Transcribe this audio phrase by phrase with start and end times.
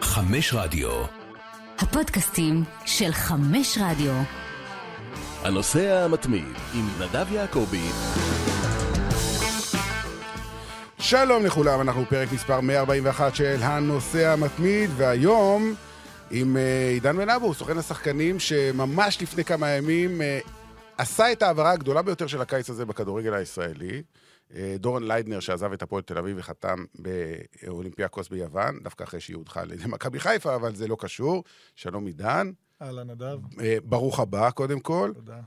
[0.00, 0.90] חמש רדיו.
[1.78, 4.12] הפודקאסטים של חמש רדיו.
[5.42, 7.88] הנוסע המתמיד עם נדב יעקבי.
[10.98, 15.74] שלום לכולם, אנחנו פרק מספר 141 של הנוסע המתמיד, והיום
[16.30, 20.38] עם אה, עידן בן אבו, סוכן השחקנים, שממש לפני כמה ימים אה,
[20.98, 24.02] עשה את ההעברה הגדולה ביותר של הקיץ הזה בכדורגל הישראלי.
[24.54, 29.60] אה, דורון ליידנר, שעזב את הפועל תל אביב וחתם באולימפיאקוס ביוון, דווקא אחרי שהיא הודחה
[29.60, 31.44] על ידי מכבי חיפה, אבל זה לא קשור.
[31.74, 32.50] שלום עידן.
[32.82, 33.38] אהלן, נדב.
[33.84, 35.12] ברוך הבא, קודם כל.
[35.14, 35.40] תודה.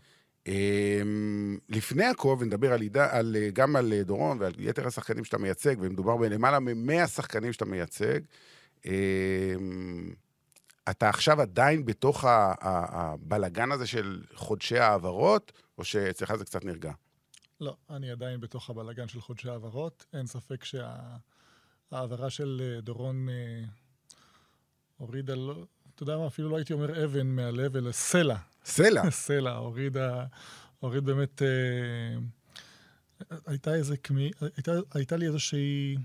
[1.70, 6.60] לפני הכל, ונדבר על, על, גם על דורון ועל יתר השחקנים שאתה מייצג, ומדובר בלמעלה
[6.60, 8.20] מ-100 שחקנים שאתה מייצג,
[10.90, 16.92] אתה עכשיו עדיין בתוך הבלגן הזה של חודשי העברות, או שאצלך זה קצת נרגע?
[17.64, 20.06] לא, אני עדיין בתוך הבלגן של חודשי העברות.
[20.14, 23.64] אין ספק שההעברה של אה, דורון אה,
[24.98, 28.38] הורידה, לא, אתה יודע מה, אפילו לא הייתי אומר אבן מהלב, אלא סלע.
[28.66, 29.12] סלע?
[29.26, 30.26] סלע, הורידה,
[30.80, 31.42] הוריד באמת...
[31.42, 32.18] אה,
[33.46, 34.32] הייתה איזה כמי...
[34.56, 35.98] הייתה, הייתה לי איזושהי...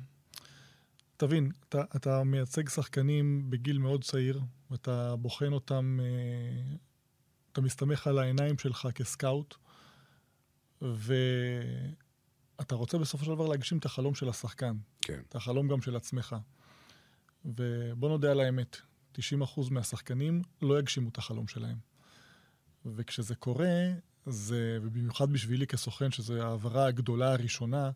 [1.16, 6.76] תבין, אתה, אתה מייצג שחקנים בגיל מאוד צעיר, ואתה בוחן אותם, אה,
[7.52, 9.54] אתה מסתמך על העיניים שלך כסקאוט,
[10.82, 14.76] ואתה רוצה בסופו של דבר להגשים את החלום של השחקן.
[15.02, 15.20] כן.
[15.28, 16.36] את החלום גם של עצמך.
[17.44, 18.76] ובוא נודה על האמת,
[19.16, 19.20] 90%
[19.70, 21.76] מהשחקנים לא יגשימו את החלום שלהם.
[22.86, 23.92] וכשזה קורה,
[24.26, 27.90] זה, ובמיוחד בשבילי כסוכן, שזו ההעברה הגדולה הראשונה,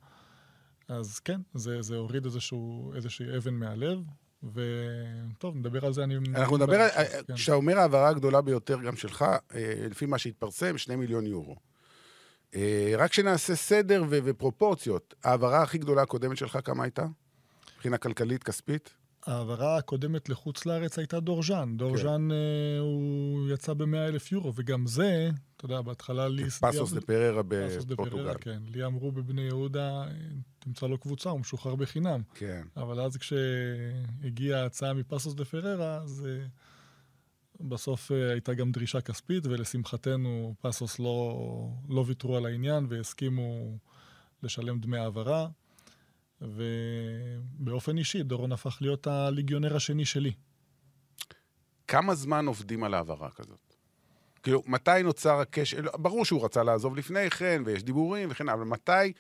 [0.89, 3.99] אז כן, זה, זה הוריד איזשהו, איזושהי אבן מהלב,
[4.43, 6.05] וטוב, נדבר על זה.
[6.05, 6.17] אני...
[6.35, 6.89] אנחנו נדבר.
[7.27, 7.35] כן.
[7.35, 11.57] כשאתה אומר ההעברה הגדולה ביותר גם שלך, אה, לפי מה שהתפרסם, שני מיליון יורו.
[12.55, 17.07] אה, רק שנעשה סדר ו- ופרופורציות, ההעברה הכי גדולה הקודמת שלך, כמה הייתה?
[17.75, 18.95] מבחינה כלכלית, כספית?
[19.27, 21.77] ההעברה הקודמת לחוץ לארץ הייתה דורז'אן.
[21.77, 22.33] דורז'אן, כן.
[22.33, 26.51] אה, הוא יצא ב-100 אלף יורו, וגם זה, אתה יודע, בהתחלה לי...
[26.51, 28.35] פסוס דה פררה בפורטוגל.
[28.41, 30.05] כן, לי אמרו בבני יהודה,
[30.59, 32.23] תמצא לו קבוצה, הוא משוחרר בחינם.
[32.35, 32.63] כן.
[32.77, 36.47] אבל אז כשהגיעה ההצעה מפסוס דה פררה, אז אה,
[37.63, 43.77] בסוף אה, הייתה גם דרישה כספית, ולשמחתנו פסוס לא, לא ויתרו על העניין והסכימו
[44.43, 45.49] לשלם דמי העברה.
[46.41, 50.33] ובאופן אישי, דורון הפך להיות הליגיונר השני שלי.
[51.89, 53.75] כמה זמן עובדים על העברה כזאת?
[54.43, 55.81] כאילו, מתי נוצר הקשר?
[55.95, 59.13] ברור שהוא רצה לעזוב לפני כן, ויש דיבורים וכן, אבל מתי,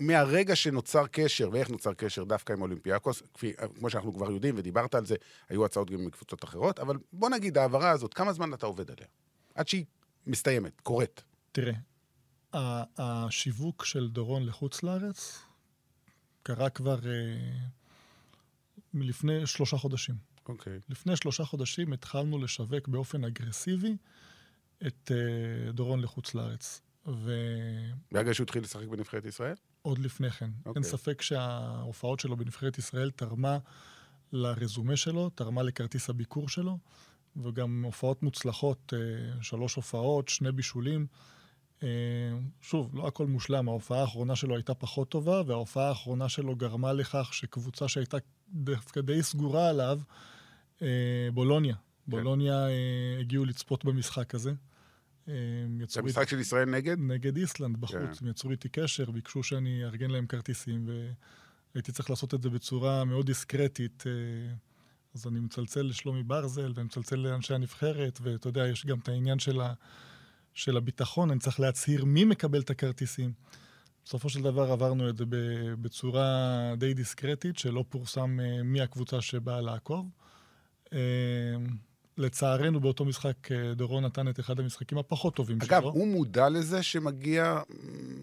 [0.00, 4.94] מהרגע שנוצר קשר, ואיך נוצר קשר דווקא עם אולימפיאקוס, כפי, כמו שאנחנו כבר יודעים ודיברת
[4.94, 5.14] על זה,
[5.48, 9.06] היו הצעות גם מקבוצות אחרות, אבל בוא נגיד, ההעברה הזאת, כמה זמן אתה עובד עליה?
[9.54, 9.84] עד שהיא
[10.26, 11.24] מסתיימת, קורית.
[11.52, 11.74] תראה,
[12.98, 15.38] השיווק של דורון לחוץ לארץ
[16.42, 17.66] קרה כבר אה,
[18.94, 20.14] מלפני שלושה חודשים.
[20.48, 20.76] אוקיי.
[20.76, 20.80] Okay.
[20.88, 23.96] לפני שלושה חודשים התחלנו לשווק באופן אגרסיבי
[24.86, 26.80] את אה, דורון לחוץ לארץ.
[27.06, 27.32] ו...
[28.12, 29.54] ברגע שהוא התחיל לשחק בנבחרת ישראל?
[29.82, 30.44] עוד לפני כן.
[30.44, 30.48] Okay.
[30.48, 30.84] אין אוקיי.
[30.84, 33.58] ספק שההופעות שלו בנבחרת ישראל תרמה
[34.32, 36.78] לרזומה שלו, תרמה לכרטיס הביקור שלו,
[37.36, 41.06] וגם הופעות מוצלחות, אה, שלוש הופעות, שני בישולים.
[41.82, 41.88] אה,
[42.60, 47.34] שוב, לא הכל מושלם, ההופעה האחרונה שלו הייתה פחות טובה, וההופעה האחרונה שלו גרמה לכך
[47.34, 48.16] שקבוצה שהייתה
[48.48, 50.00] דווקא די סגורה עליו,
[50.82, 51.74] אה, בולוניה.
[51.74, 51.80] כן.
[52.10, 54.52] בולוניה אה, הגיעו לצפות במשחק הזה.
[55.26, 56.96] זה המשחק של ישראל נגד?
[57.00, 58.18] נגד איסלנד בחוץ.
[58.18, 58.24] כן.
[58.24, 60.88] הם יצרו איתי קשר, ביקשו שאני אארגן להם כרטיסים,
[61.74, 64.04] והייתי צריך לעשות את זה בצורה מאוד דיסקרטית.
[65.14, 69.38] אז אני מצלצל לשלומי ברזל, ואני מצלצל לאנשי הנבחרת, ואתה יודע, יש גם את העניין
[69.38, 69.72] של ה...
[70.54, 73.32] של הביטחון, אני צריך להצהיר מי מקבל את הכרטיסים.
[74.04, 75.24] בסופו של דבר עברנו את זה
[75.80, 80.10] בצורה די דיסקרטית, שלא פורסם אה, מי הקבוצה שבאה לעקוב.
[82.18, 85.78] אה, לצערנו, באותו משחק אה, דורון נתן את אחד המשחקים הפחות טובים אגב, שלו.
[85.78, 87.60] אגב, הוא מודע לזה שמגיע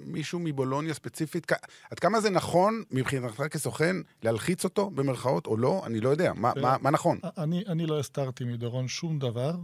[0.06, 1.52] מישהו מבולוניה ספציפית?
[1.92, 5.82] עד כמה זה נכון, מבחינתך כסוכן, להלחיץ אותו, במרכאות, או לא?
[5.86, 6.34] אני לא יודע.
[6.34, 7.20] מה, מה, מה נכון?
[7.38, 9.56] אני, אני לא הסתרתי מדורון שום דבר.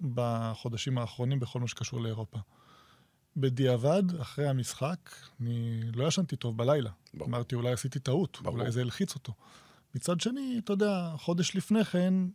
[0.00, 2.38] בחודשים האחרונים בכל מה שקשור לאירופה.
[3.36, 5.10] בדיעבד, אחרי המשחק,
[5.40, 6.90] אני לא ישנתי טוב בלילה.
[7.14, 7.28] ברור.
[7.28, 8.58] אמרתי, אולי עשיתי טעות, ברור.
[8.58, 9.32] אולי זה הלחיץ אותו.
[9.94, 12.28] מצד שני, אתה יודע, חודש לפני כן, אה,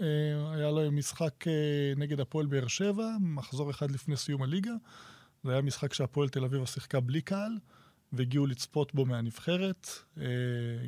[0.00, 1.52] היה לו משחק אה,
[1.96, 4.72] נגד הפועל באר שבע, מחזור אחד לפני סיום הליגה.
[5.44, 7.52] זה היה משחק שהפועל תל אביב שיחקה בלי קהל,
[8.12, 9.88] והגיעו לצפות בו מהנבחרת.
[10.18, 10.24] אה,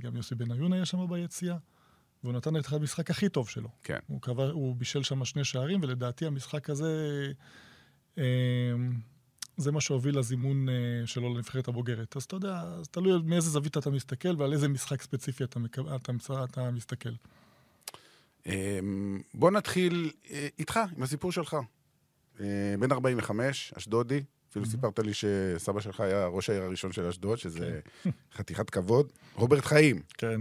[0.01, 1.57] גם יוסי בניון היה שם ביציאה.
[2.23, 3.69] והוא נתן את המשחק הכי טוב שלו.
[3.83, 3.99] כן.
[4.07, 7.27] הוא, קבע, הוא בישל שם שני שערים, ולדעתי המשחק הזה,
[8.19, 8.25] אה,
[9.57, 10.67] זה מה שהוביל לזימון
[11.07, 12.17] שלו לנבחרת הבוגרת.
[12.17, 15.79] אז אתה יודע, אז תלוי מאיזה זווית אתה מסתכל ועל איזה משחק ספציפי אתה, מק...
[15.79, 17.13] אתה, אתה מסתכל.
[18.47, 21.57] אמ, בוא נתחיל אה, איתך, עם הסיפור שלך.
[22.41, 24.67] אה, בן 45, אשדודי, אפילו.
[24.67, 28.11] סיפרת לי שסבא שלך היה ראש העיר הראשון של אשדוד, שזה כן.
[28.35, 29.13] חתיכת כבוד.
[29.35, 30.03] רוברט חיים.
[30.19, 30.41] כן.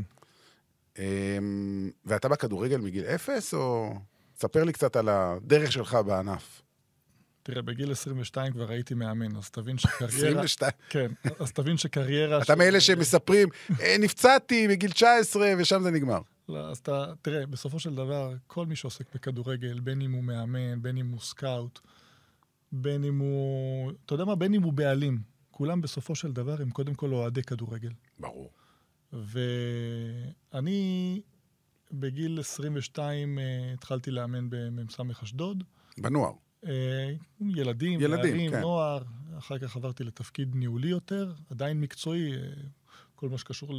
[1.00, 3.96] אמ, ואתה בכדורגל מגיל אפס, או...
[4.38, 6.62] ספר לי קצת על הדרך שלך בענף.
[7.44, 10.08] תראה, בגיל 22 כבר הייתי מאמן, אז תבין שקריירה...
[10.08, 10.72] 22?
[10.90, 12.42] כן, אז תבין שקריירה...
[12.42, 13.50] אתה מאלה שמספרים,
[13.82, 16.22] אה, נפצעתי בגיל 19 ושם זה נגמר.
[16.50, 20.82] לא, אז אתה, תראה, בסופו של דבר, כל מי שעוסק בכדורגל, בין אם הוא מאמן,
[20.82, 21.80] בין אם הוא סקאוט,
[22.72, 23.92] בין אם הוא...
[24.06, 24.36] אתה יודע מה?
[24.36, 25.22] בין אם הוא בעלים.
[25.52, 27.92] כולם בסופו של דבר הם קודם כל אוהדי כדורגל.
[28.20, 28.52] ברור.
[30.54, 31.22] ואני
[31.92, 35.64] בגיל 22 uh, אה, התחלתי לאמן במ"ס אשדוד.
[35.98, 36.32] בנוער.
[36.64, 36.68] Uh,
[37.40, 38.62] ילדים, ילדים, נערים, כן.
[38.62, 39.04] נוער.
[39.38, 42.38] אחר כך עברתי לתפקיד ניהולי יותר, עדיין מקצועי, uh,
[43.16, 43.74] כל מה שקשור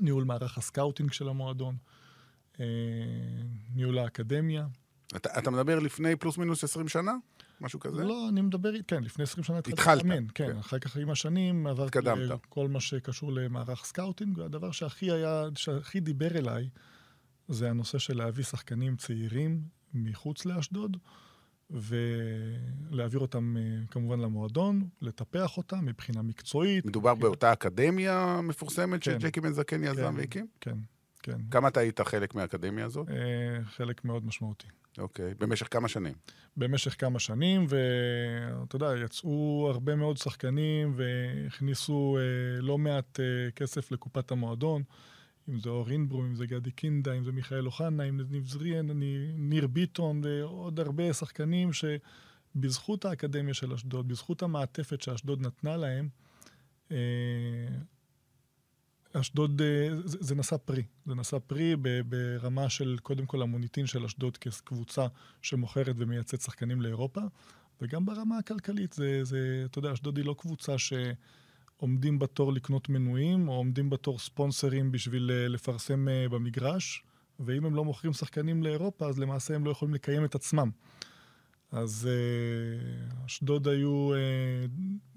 [0.00, 1.76] לניהול מערך ה scouting של המועדון,
[2.54, 2.58] uh,
[3.74, 4.66] ניהול האקדמיה.
[5.16, 7.12] אתה, אתה מדבר לפני פלוס מינוס 20 שנה?
[7.60, 8.04] משהו כזה?
[8.04, 10.26] לא, אני מדבר, כן, לפני 20 שנה התחלת לאמן.
[10.34, 15.44] כן, כן, אחר כך עם השנים עברתי לכל מה שקשור למערך scouting, והדבר שהכי היה,
[15.54, 16.68] שהכי דיבר אליי,
[17.48, 19.62] זה הנושא של להביא שחקנים צעירים
[19.94, 20.96] מחוץ לאשדוד,
[21.70, 26.86] ולהעביר אותם אה, כמובן למועדון, לטפח אותם מבחינה מקצועית.
[26.86, 27.20] מדובר כן.
[27.20, 29.20] באותה אקדמיה מפורסמת כן.
[29.20, 30.46] שג'קי בן זקן יזם כן, והקים?
[30.60, 30.76] כן,
[31.22, 31.38] כן.
[31.50, 33.08] כמה אתה היית חלק מהאקדמיה הזאת?
[33.08, 34.66] אה, חלק מאוד משמעותי.
[34.98, 36.14] אוקיי, במשך כמה שנים?
[36.56, 43.92] במשך כמה שנים, ואתה יודע, יצאו הרבה מאוד שחקנים והכניסו אה, לא מעט אה, כסף
[43.92, 44.82] לקופת המועדון.
[45.50, 48.46] אם זה אור אינברום, אם זה גדי קינדה, אם זה מיכאל אוחנה, אם זה ניב
[48.46, 48.86] זריאן,
[49.36, 56.08] ניר ביטון ועוד הרבה שחקנים שבזכות האקדמיה של אשדוד, בזכות המעטפת שאשדוד נתנה להם,
[56.90, 56.96] אה,
[59.12, 60.82] אשדוד, אה, זה, זה נשא פרי.
[61.06, 61.76] זה נשא פרי
[62.08, 65.06] ברמה של, קודם כל, המוניטין של אשדוד כקבוצה
[65.42, 67.20] שמוכרת ומייצאת שחקנים לאירופה,
[67.80, 68.92] וגם ברמה הכלכלית.
[68.92, 70.78] זה, זה, אתה יודע, אשדוד היא לא קבוצה
[71.80, 77.02] שעומדים בתור לקנות מנויים, או עומדים בתור ספונסרים בשביל אה, לפרסם אה, במגרש,
[77.40, 80.70] ואם הם לא מוכרים שחקנים לאירופה, אז למעשה הם לא יכולים לקיים את עצמם.
[81.72, 82.08] אז
[83.26, 84.10] אשדוד היו,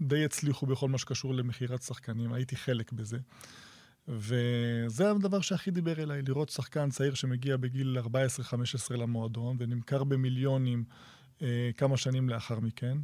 [0.01, 3.17] די הצליחו בכל מה שקשור למכירת שחקנים, הייתי חלק בזה.
[4.07, 7.97] וזה הדבר שהכי דיבר אליי, לראות שחקן צעיר שמגיע בגיל
[8.91, 10.83] 14-15 למועדון ונמכר במיליונים
[11.41, 12.97] אה, כמה שנים לאחר מכן.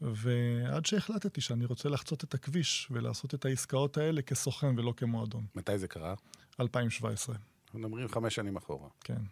[0.00, 5.46] ועד שהחלטתי שאני רוצה לחצות את הכביש ולעשות את העסקאות האלה כסוכן ולא כמועדון.
[5.54, 6.14] מתי זה קרה?
[6.60, 7.36] 2017.
[7.64, 8.88] אנחנו מדברים חמש שנים אחורה.
[9.00, 9.22] כן.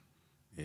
[0.59, 0.65] אה,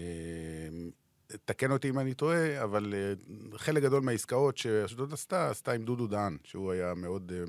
[1.45, 3.13] תקן אותי אם אני טועה, אבל אה,
[3.57, 7.43] חלק גדול מהעסקאות שאשדוד עשתה, עשתה עם דודו דהן, שהוא היה מאוד, אה,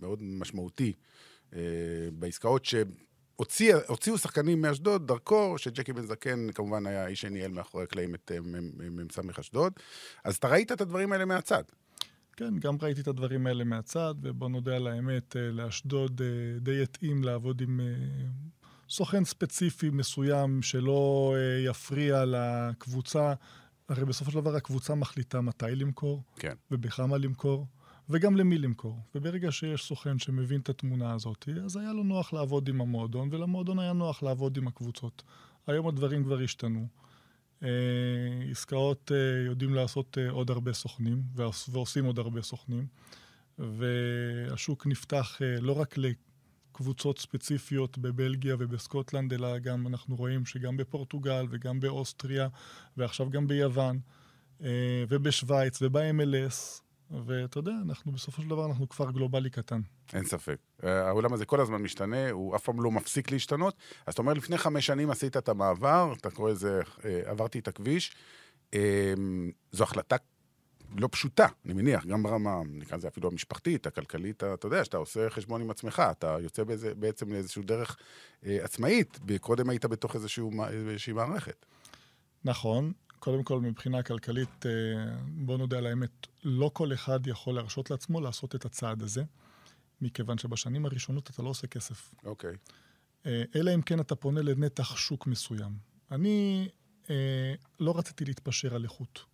[0.00, 0.92] מאוד משמעותי
[1.54, 1.60] אה,
[2.12, 8.32] בעסקאות שהוציאו שחקנים מאשדוד, דרכו, שג'קי בן זקן כמובן היה האיש שניהל מאחורי הקלעים את
[8.78, 9.72] מ"ס אשדוד.
[10.24, 11.62] אז אתה ראית את הדברים האלה מהצד.
[12.38, 16.20] כן, גם ראיתי את הדברים האלה מהצד, ובוא נודה על האמת, אה, לאשדוד
[16.60, 17.80] די התאים לעבוד עם
[18.88, 21.34] סוכן ספציפי מסוים שלא
[21.66, 23.34] יפריע לקבוצה.
[23.88, 26.54] הרי בסופו של דבר הקבוצה מחליטה מתי למכור, כן.
[26.70, 27.66] ובכמה למכור.
[28.10, 28.98] וגם למי למכור.
[29.14, 33.78] וברגע שיש סוכן שמבין את התמונה הזאת, אז היה לו נוח לעבוד עם המועדון, ולמועדון
[33.78, 35.22] היה נוח לעבוד עם הקבוצות.
[35.66, 36.86] היום הדברים כבר השתנו.
[37.62, 41.22] אה, עסקאות אה, יודעים לעשות אה, עוד הרבה סוכנים,
[41.68, 42.86] ועושים עוד הרבה סוכנים.
[43.58, 51.80] והשוק נפתח לא רק לקבוצות ספציפיות בבלגיה ובסקוטלנד, אלא גם אנחנו רואים שגם בפורטוגל וגם
[51.80, 52.48] באוסטריה,
[52.96, 54.00] ועכשיו גם ביוון,
[55.08, 59.80] ובשוויץ וב-MLS, ואתה יודע, אנחנו בסופו של דבר, אנחנו כפר גלובלי קטן.
[60.12, 60.58] אין ספק.
[60.82, 63.76] העולם הזה כל הזמן משתנה, הוא אף פעם לא מפסיק להשתנות.
[64.06, 67.68] אז אתה אומר, לפני חמש שנים עשית את המעבר, אתה קורא לזה, אה, עברתי את
[67.68, 68.16] הכביש.
[68.74, 69.14] אה,
[69.72, 70.16] זו החלטה
[70.96, 75.30] לא פשוטה, אני מניח, גם ברמה, נקרא לזה אפילו המשפחתית, הכלכלית, אתה יודע, שאתה עושה
[75.30, 77.96] חשבון עם עצמך, אתה יוצא באיזה, בעצם לאיזושהי דרך
[78.46, 81.66] אה, עצמאית, קודם היית בתוך איזשהו, איזושהי מערכת.
[82.44, 84.70] נכון, קודם כל, מבחינה כלכלית, אה,
[85.28, 89.22] בוא נודה על האמת, לא כל אחד יכול להרשות לעצמו לעשות את הצעד הזה,
[90.00, 92.14] מכיוון שבשנים הראשונות אתה לא עושה כסף.
[92.24, 92.50] אוקיי.
[92.50, 92.72] Okay.
[93.26, 95.72] אה, אלא אם כן אתה פונה לנתח שוק מסוים.
[96.10, 96.68] אני
[97.10, 99.24] אה, לא רציתי להתפשר על איכות.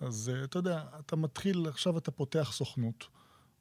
[0.00, 3.04] אז אה, אתה יודע, אתה מתחיל, עכשיו אתה פותח סוכנות,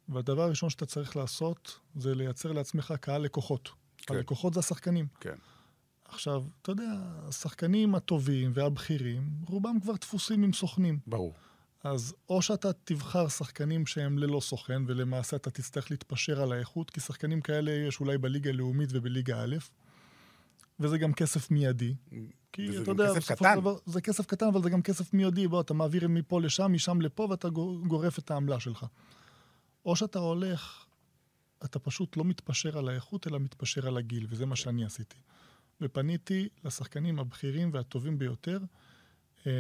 [0.09, 3.69] והדבר הראשון שאתה צריך לעשות זה לייצר לעצמך קהל לקוחות.
[3.97, 4.15] כן.
[4.15, 5.07] הלקוחות זה השחקנים.
[5.19, 5.35] כן.
[6.13, 6.91] עכשיו, אתה יודע,
[7.27, 10.99] השחקנים הטובים והבכירים, רובם כבר דפוסים עם סוכנים.
[11.07, 11.33] ברור.
[11.83, 16.99] אז או שאתה תבחר שחקנים שהם ללא סוכן, ולמעשה אתה תצטרך להתפשר על האיכות, כי
[16.99, 19.55] שחקנים כאלה יש אולי בליגה הלאומית ובליגה א',
[20.79, 21.95] וזה גם כסף מיידי.
[22.51, 23.59] כי אתה יודע, כסף קטן.
[23.59, 25.47] דבר, זה כסף קטן, אבל זה גם כסף מיידי.
[25.47, 28.85] בוא, אתה מעביר מפה לשם, משם לפה, ואתה גו- גורף את העמלה שלך.
[29.85, 30.85] או שאתה הולך,
[31.65, 35.17] אתה פשוט לא מתפשר על האיכות, אלא מתפשר על הגיל, וזה מה שאני עשיתי.
[35.83, 38.59] ופניתי לשחקנים הבכירים והטובים ביותר,
[39.47, 39.51] אה,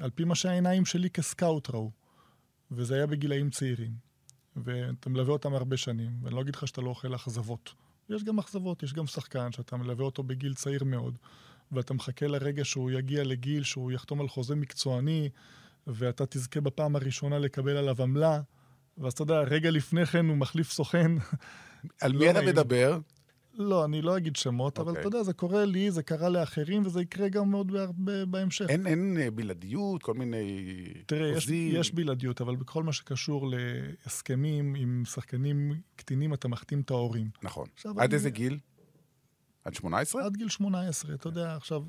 [0.00, 1.90] על פי מה שהעיניים שלי כסקאוט ראו.
[2.70, 4.10] וזה היה בגילאים צעירים.
[4.56, 7.74] ואתה מלווה אותם הרבה שנים, ואני לא אגיד לך שאתה לא אוכל אכזבות.
[8.08, 11.18] יש גם אכזבות, יש גם שחקן שאתה מלווה אותו בגיל צעיר מאוד,
[11.72, 15.28] ואתה מחכה לרגע שהוא יגיע לגיל שהוא יחתום על חוזה מקצועני,
[15.86, 18.40] ואתה תזכה בפעם הראשונה לקבל עליו עמלה,
[18.98, 21.12] ואז אתה יודע, רגע לפני כן הוא מחליף סוכן.
[22.00, 22.42] על לא מי אתה.
[22.42, 22.98] מדבר?
[23.54, 25.00] לא, אני לא אגיד שמות, אבל אוקיי.
[25.00, 28.66] אתה יודע, זה קורה לי, זה קרה לאחרים, וזה יקרה גם עוד בהרבה- בהמשך.
[28.68, 30.64] אין, אין אה, בלעדיות, כל מיני
[31.06, 31.70] תראה, יש, חוזים.
[31.74, 37.30] יש בלעדיות, אבל בכל מה שקשור להסכמים עם שחקנים קטינים, אתה מחתים את ההורים.
[37.42, 37.66] נכון.
[37.74, 38.58] עכשיו, עד אני- איזה גיל?
[39.64, 40.24] עד 18?
[40.26, 41.82] עד גיל 18, אתה יודע, עכשיו,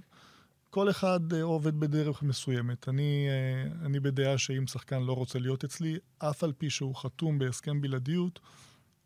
[0.70, 2.90] כל אחד אה, עובד בדרך מסוימת.
[2.90, 7.40] אני, אה, אני בדעה שאם שחקן לא רוצה להיות אצלי, אף על פי שהוא חתום
[7.40, 8.40] בהסכם בלעדיות,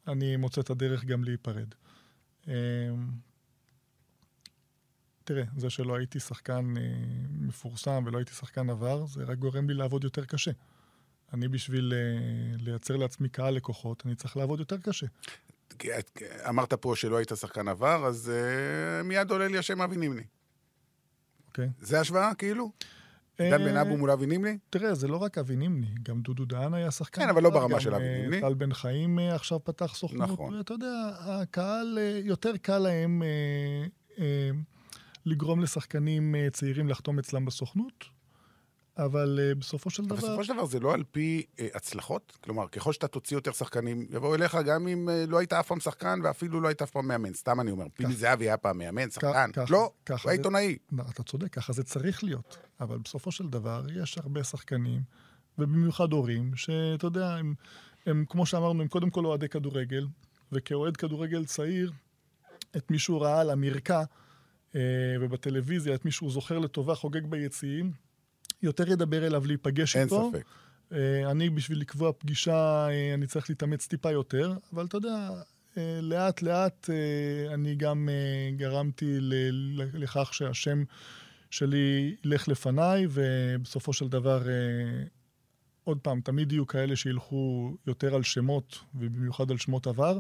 [0.08, 1.68] אני מוצא את הדרך גם להיפרד.
[2.48, 2.54] אה,
[5.24, 6.84] תראה, זה שלא הייתי שחקן אה,
[7.40, 10.52] מפורסם ולא הייתי שחקן עבר, זה רק גורם לי לעבוד יותר קשה.
[11.34, 15.08] אני בשביל אה, לייצר לעצמי קהל לקוחות, אני צריך לעבוד יותר קשה.
[16.50, 20.24] אמרת פה שלא היית שחקן עבר, אז uh, מיד עולה לי השם אבי נימני.
[21.48, 21.70] אוקיי?
[21.80, 22.72] זה השוואה, כאילו?
[23.42, 24.58] דן בן אה, אבו מול אבי נימני?
[24.70, 27.22] תראה, זה לא רק אבי נימני, גם דודו דהן היה שחקן.
[27.22, 28.42] כן, אבל לא ברמה של אבי אה, נימני.
[28.42, 30.30] טל בן חיים אה, עכשיו פתח סוכנות.
[30.30, 30.54] נכון.
[30.54, 33.24] ואתה יודע, הקהל, יותר קל להם
[35.26, 38.06] לגרום לשחקנים צעירים לחתום אצלם בסוכנות,
[38.98, 40.16] אבל אה, בסופו של דבר...
[40.16, 42.38] בסופו של דבר זה לא על פי אה, הצלחות?
[42.44, 45.80] כלומר, ככל שאתה תוציא יותר שחקנים, יבואו אליך גם אם אה, לא היית אף פעם
[45.80, 47.34] שחקן ואפילו לא היית אף פעם מאמן.
[47.34, 49.52] סתם אני אומר, פיני זהבי היה פעם מאמן, שחקן.
[49.54, 50.78] ככה- לא, הוא היה זה- עיתונאי.
[50.92, 52.58] לא, אתה צודק, ככה זה צריך להיות.
[52.80, 55.02] אבל בסופו של דבר, יש הרבה שחקנים,
[55.58, 57.54] ובמיוחד הורים, שאתה יודע, הם,
[58.06, 60.08] הם, כמו שאמרנו, הם קודם כל אוהדי כדורגל,
[60.52, 61.92] וכאוהד כדורגל צעיר,
[62.78, 64.04] את מי שהוא ראה על המרקע,
[65.22, 67.92] ובטלוויזיה, את מי שהוא זוכר לטובה חוגג ביציעים,
[68.62, 70.32] יותר ידבר אליו להיפגש אין איתו.
[70.34, 70.46] ספק.
[70.92, 75.30] אה, אני, בשביל לקבוע פגישה, אה, אני צריך להתאמץ טיפה יותר, אבל אתה יודע,
[75.78, 79.18] אה, לאט לאט אה, אני גם אה, גרמתי
[79.94, 80.84] לכך שהשם
[81.50, 85.04] שלי ילך לפניי, ובסופו של דבר, אה,
[85.84, 90.20] עוד פעם, תמיד יהיו כאלה שילכו יותר על שמות, ובמיוחד על שמות עבר,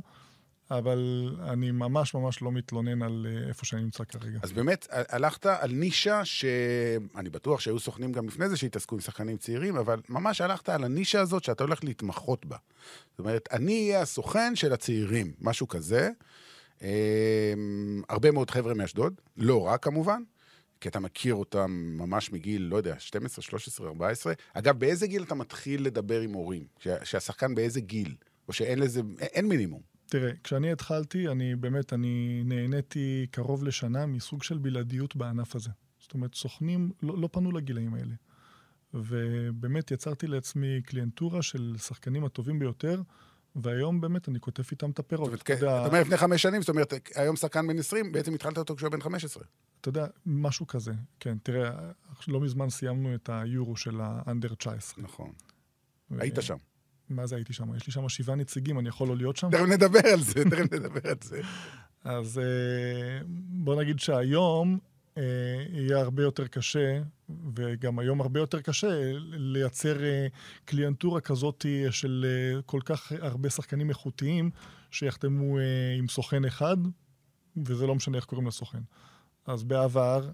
[0.71, 4.39] אבל אני ממש ממש לא מתלונן על אה, איפה שאני נמצא כרגע.
[4.41, 9.37] אז באמת, הלכת על נישה שאני בטוח שהיו סוכנים גם לפני זה שהתעסקו עם שחקנים
[9.37, 12.57] צעירים, אבל ממש הלכת על הנישה הזאת שאתה הולך להתמחות בה.
[13.11, 16.09] זאת אומרת, אני אהיה הסוכן של הצעירים, משהו כזה.
[16.81, 17.53] אה,
[18.09, 20.21] הרבה מאוד חבר'ה מאשדוד, לא רק כמובן,
[20.81, 24.33] כי אתה מכיר אותם ממש מגיל, לא יודע, 12, 13, 14.
[24.53, 26.63] אגב, באיזה גיל אתה מתחיל לדבר עם הורים?
[26.79, 28.15] שה- שהשחקן באיזה גיל?
[28.47, 29.94] או שאין לזה, אין מינימום.
[30.19, 35.69] תראה, כשאני התחלתי, אני באמת, אני נהניתי קרוב לשנה מסוג של בלעדיות בענף הזה.
[35.99, 38.15] זאת אומרת, סוכנים לא, לא פנו לגילאים האלה.
[38.93, 43.01] ובאמת יצרתי לעצמי קליינטורה של שחקנים הטובים ביותר,
[43.55, 45.31] והיום באמת אני קוטף איתם את הפירות.
[45.31, 48.11] זאת אומרת, אתה יודע, אתה אומר לפני חמש שנים, זאת אומרת, היום שחקן בן 20,
[48.11, 49.43] בעצם התחלת אותו כשהוא בן 15.
[49.81, 50.93] אתה יודע, משהו כזה.
[51.19, 51.91] כן, תראה,
[52.27, 55.03] לא מזמן סיימנו את היורו של האנדר 19.
[55.03, 55.31] נכון.
[56.09, 56.57] היית שם.
[57.09, 57.75] מה זה הייתי שם?
[57.75, 59.49] יש לי שם שבעה נציגים, אני יכול לא להיות שם?
[59.51, 61.41] תכף נדבר על זה, תכף נדבר על זה.
[62.05, 63.19] אז אה,
[63.49, 64.79] בוא נגיד שהיום
[65.17, 65.23] אה,
[65.69, 67.01] יהיה הרבה יותר קשה,
[67.55, 70.27] וגם היום הרבה יותר קשה, לייצר אה,
[70.65, 72.25] קליינטורה כזאת של
[72.65, 74.49] כל כך הרבה שחקנים איכותיים,
[74.91, 75.57] שיחתמו
[75.97, 76.77] עם סוכן אחד,
[77.65, 78.81] וזה לא משנה איך קוראים לסוכן.
[79.45, 80.29] אז בעבר,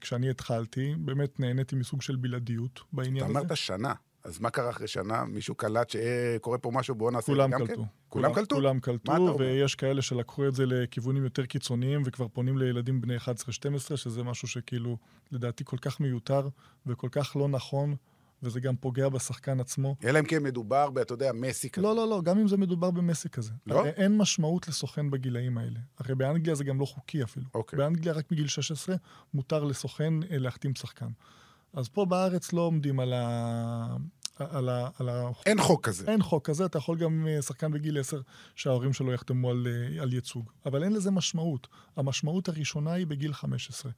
[0.00, 3.38] כשאני התחלתי, באמת נהניתי מסוג של בלעדיות אתה בעניין הזה.
[3.38, 3.92] אמרת שנה,
[4.24, 5.24] אז מה קרה אחרי שנה?
[5.24, 7.82] מישהו קלט שקורה פה משהו, בואו נעשה את זה כולם גם קלטו.
[7.82, 7.88] כן?
[8.08, 8.54] כולם קלטו?
[8.54, 9.36] כולם מה אתה קלטו?
[9.38, 13.20] ויש כאלה שלקחו את זה לכיוונים יותר קיצוניים, וכבר פונים לילדים בני 11-12,
[13.96, 14.96] שזה משהו שכאילו,
[15.32, 16.48] לדעתי, כל כך מיותר,
[16.86, 17.94] וכל כך לא נכון,
[18.42, 19.96] וזה גם פוגע בשחקן עצמו.
[20.04, 21.86] אלא אם כן מדובר, ב- אתה יודע, מסי כזה.
[21.86, 23.52] לא, לא, לא, גם אם זה מדובר במסי כזה.
[23.66, 23.78] לא?
[23.78, 25.80] הרי אין משמעות לסוכן בגילאים האלה.
[25.98, 27.46] הרי באנגליה זה גם לא חוקי אפילו.
[27.54, 27.76] אוקיי.
[27.76, 28.96] באנגליה רק מגיל 16
[29.34, 31.08] מותר לסוכן אה, להחתים שחקן.
[31.72, 33.96] אז פה בארץ לא עומדים על ה...
[34.38, 34.88] על ה...
[34.98, 35.30] על ה...
[35.46, 36.10] אין חוק כזה.
[36.10, 38.20] אין חוק כזה, אתה יכול גם אה, שחקן בגיל 10
[38.54, 40.50] שההורים שלו יחתמו על, אה, על ייצוג.
[40.66, 41.68] אבל אין לזה משמעות.
[41.96, 43.92] המשמעות הראשונה היא בגיל 15.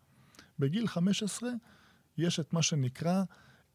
[0.59, 1.50] בגיל 15
[2.19, 3.23] יש את מה שנקרא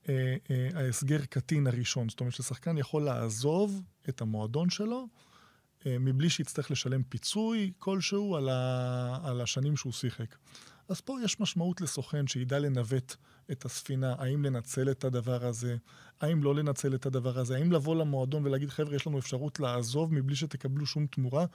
[0.09, 2.09] אה, אה, ההסגר קטין הראשון.
[2.09, 5.07] זאת אומרת ששחקן יכול לעזוב את המועדון שלו
[5.85, 10.35] אה, מבלי שיצטרך לשלם פיצוי כלשהו על, ה, על השנים שהוא שיחק.
[10.89, 13.15] אז פה יש משמעות לסוכן שידע לנווט
[13.51, 15.77] את הספינה, האם לנצל את הדבר הזה,
[16.21, 20.13] האם לא לנצל את הדבר הזה, האם לבוא למועדון ולהגיד, חבר'ה, יש לנו אפשרות לעזוב
[20.13, 21.45] מבלי שתקבלו שום תמורה,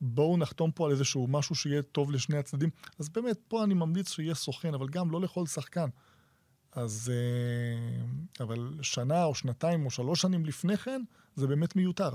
[0.00, 2.70] בואו נחתום פה על איזשהו משהו שיהיה טוב לשני הצדדים.
[2.98, 5.88] אז באמת, פה אני ממליץ שיהיה סוכן, אבל גם לא לכל שחקן.
[6.72, 7.12] אז...
[7.14, 8.04] אה,
[8.44, 11.02] אבל שנה או שנתיים או שלוש שנים לפני כן,
[11.34, 12.10] זה באמת מיותר.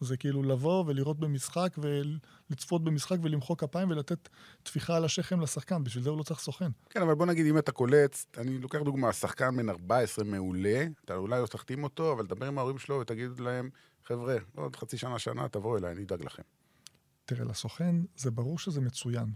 [0.00, 4.28] זה כאילו לבוא ולראות במשחק ולצפות במשחק ולמחוא כפיים ולתת
[4.62, 6.70] טפיחה על השכם לשחקן, בשביל זה הוא לא צריך סוכן.
[6.90, 11.14] כן, אבל בוא נגיד, אם אתה קולץ, אני לוקח דוגמה, שחקן בן 14 מעולה, אתה
[11.14, 13.70] אולי לא תחתים אותו, אבל תדבר עם ההורים שלו ותגיד להם,
[14.04, 16.42] חבר'ה, עוד חצי שנה, שנה, תבואו אליי, אני אדאג לכם.
[17.24, 19.32] תראה, לסוכן, זה ברור שזה מצוין.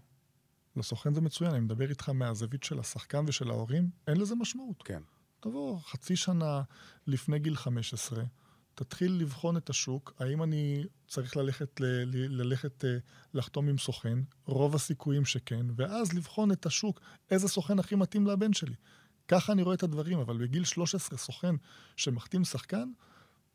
[0.76, 4.82] לסוכן זה מצוין, אני מדבר איתך מהזווית של השחקן ושל ההורים, אין לזה משמעות.
[4.82, 5.02] כן.
[5.40, 6.62] תבוא חצי שנה
[7.06, 8.24] לפני גיל 15,
[8.74, 12.96] תתחיל לבחון את השוק, האם אני צריך ללכת, ל, ל, ללכת אה,
[13.34, 17.00] לחתום עם סוכן, רוב הסיכויים שכן, ואז לבחון את השוק,
[17.30, 18.74] איזה סוכן הכי מתאים לבן שלי.
[19.28, 21.54] ככה אני רואה את הדברים, אבל בגיל 13 סוכן
[21.96, 22.88] שמחתים שחקן,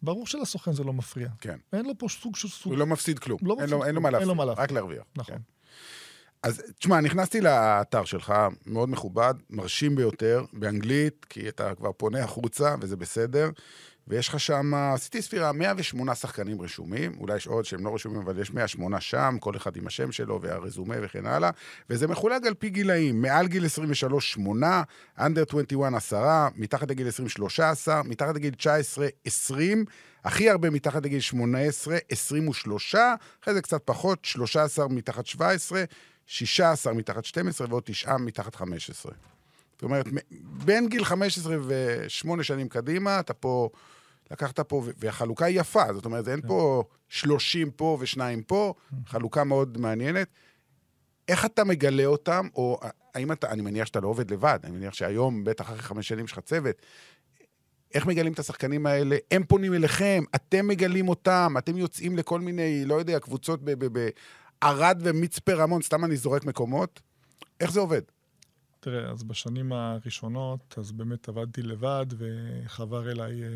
[0.01, 1.29] ברור שלסוכן זה לא מפריע.
[1.41, 1.57] כן.
[1.74, 2.74] אין לו פה סוג של סוג...
[2.74, 3.39] הוא לא מפסיד כלום.
[3.41, 4.63] לא אין מפסיד לו, אין לו מה אין להפסיד, לו מה להפסיד.
[4.63, 5.03] רק להרוויח.
[5.15, 5.36] נכון.
[5.36, 5.41] כן.
[6.43, 8.33] אז תשמע, נכנסתי לאתר שלך,
[8.65, 13.50] מאוד מכובד, מרשים ביותר, באנגלית, כי אתה כבר פונה החוצה, וזה בסדר.
[14.08, 18.40] ויש לך שם, עשיתי ספירה, 108 שחקנים רשומים, אולי יש עוד שהם לא רשומים, אבל
[18.40, 21.50] יש 108 שם, כל אחד עם השם שלו והרזומה וכן הלאה,
[21.90, 24.84] וזה מחולק על פי גילאים, מעל גיל 23, 8,
[25.18, 29.86] under 21, 10, מתחת לגיל 20, 13, מתחת לגיל 19, 20,
[30.24, 32.96] הכי הרבה מתחת לגיל 18, 23,
[33.44, 35.84] אחרי זה קצת פחות, 13 מתחת 17,
[36.26, 39.12] 16 מתחת 12 ועוד 9 מתחת 15.
[39.77, 40.05] זאת אומרת,
[40.65, 43.69] בין גיל 15 ו-8 שנים קדימה, אתה פה,
[44.31, 48.74] לקחת פה, והחלוקה היא יפה, זאת אומרת, אין פה 30 פה ושניים פה,
[49.05, 50.27] חלוקה מאוד מעניינת.
[51.27, 52.79] איך אתה מגלה אותם, או
[53.15, 56.25] האם אתה, אני מניח שאתה לא עובד לבד, אני מניח שהיום, בטח אחרי חמש שנים
[56.25, 56.75] יש לך צוות,
[57.93, 59.17] איך מגלים את השחקנים האלה?
[59.32, 65.54] הם פונים אליכם, אתם מגלים אותם, אתם יוצאים לכל מיני, לא יודע, קבוצות בערד ומצפה
[65.54, 67.02] רמון, סתם אני זורק מקומות.
[67.60, 68.02] איך זה עובד?
[68.89, 73.50] תראה, אז בשנים הראשונות, אז באמת עבדתי לבד, וחבר אליי אה,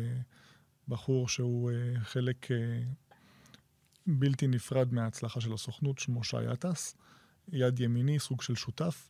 [0.88, 2.82] בחור שהוא אה, חלק אה,
[4.06, 6.96] בלתי נפרד מההצלחה של הסוכנות, שמו שי עטס,
[7.52, 9.08] יד ימיני, סוג של שותף,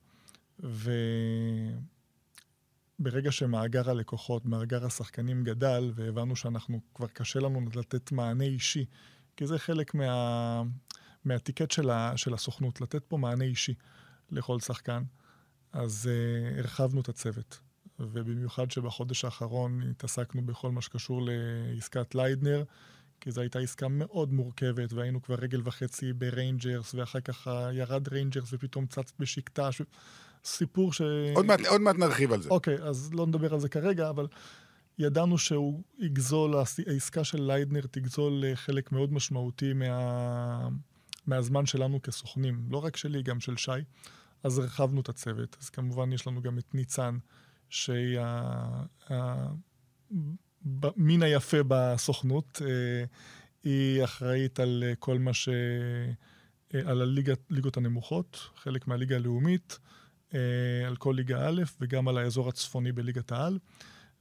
[3.01, 8.85] וברגע שמאגר הלקוחות, מאגר השחקנים גדל, והבנו שאנחנו, כבר קשה לנו לתת מענה אישי,
[9.37, 10.63] כי זה חלק מה,
[11.25, 13.75] מהטיקט של, ה, של הסוכנות, לתת פה מענה אישי
[14.31, 15.03] לכל שחקן.
[15.73, 17.61] אז uh, הרחבנו את הצוות.
[17.99, 22.65] ובמיוחד שבחודש האחרון התעסקנו בכל מה שקשור לעסקת ליידנר,
[23.21, 28.53] כי זו הייתה עסקה מאוד מורכבת, והיינו כבר רגל וחצי בריינג'רס, ואחר כך ירד ריינג'רס
[28.53, 29.83] ופתאום צץ בשיקטאש, ש...
[30.45, 31.03] סיפור ש...
[31.35, 32.49] עוד מעט, עוד מעט נרחיב על זה.
[32.49, 34.27] אוקיי, אז לא נדבר על זה כרגע, אבל
[34.99, 36.55] ידענו שהוא יגזול,
[36.87, 40.69] העסקה של ליידנר תגזול חלק מאוד משמעותי מה...
[41.27, 43.71] מהזמן שלנו כסוכנים, לא רק שלי, גם של שי.
[44.43, 45.57] אז הרחבנו את הצוות.
[45.61, 47.19] אז כמובן יש לנו גם את ניצן,
[47.69, 48.19] שהיא
[50.61, 52.63] המין היפה בסוכנות.
[52.65, 53.05] אה,
[53.65, 55.49] היא אחראית על אה, כל מה ש...
[56.75, 59.79] אה, על הליגות, הנמוכות, חלק מהליגה הלאומית,
[60.87, 63.59] על כל ליגה א' וגם על האזור הצפוני בליגת העל.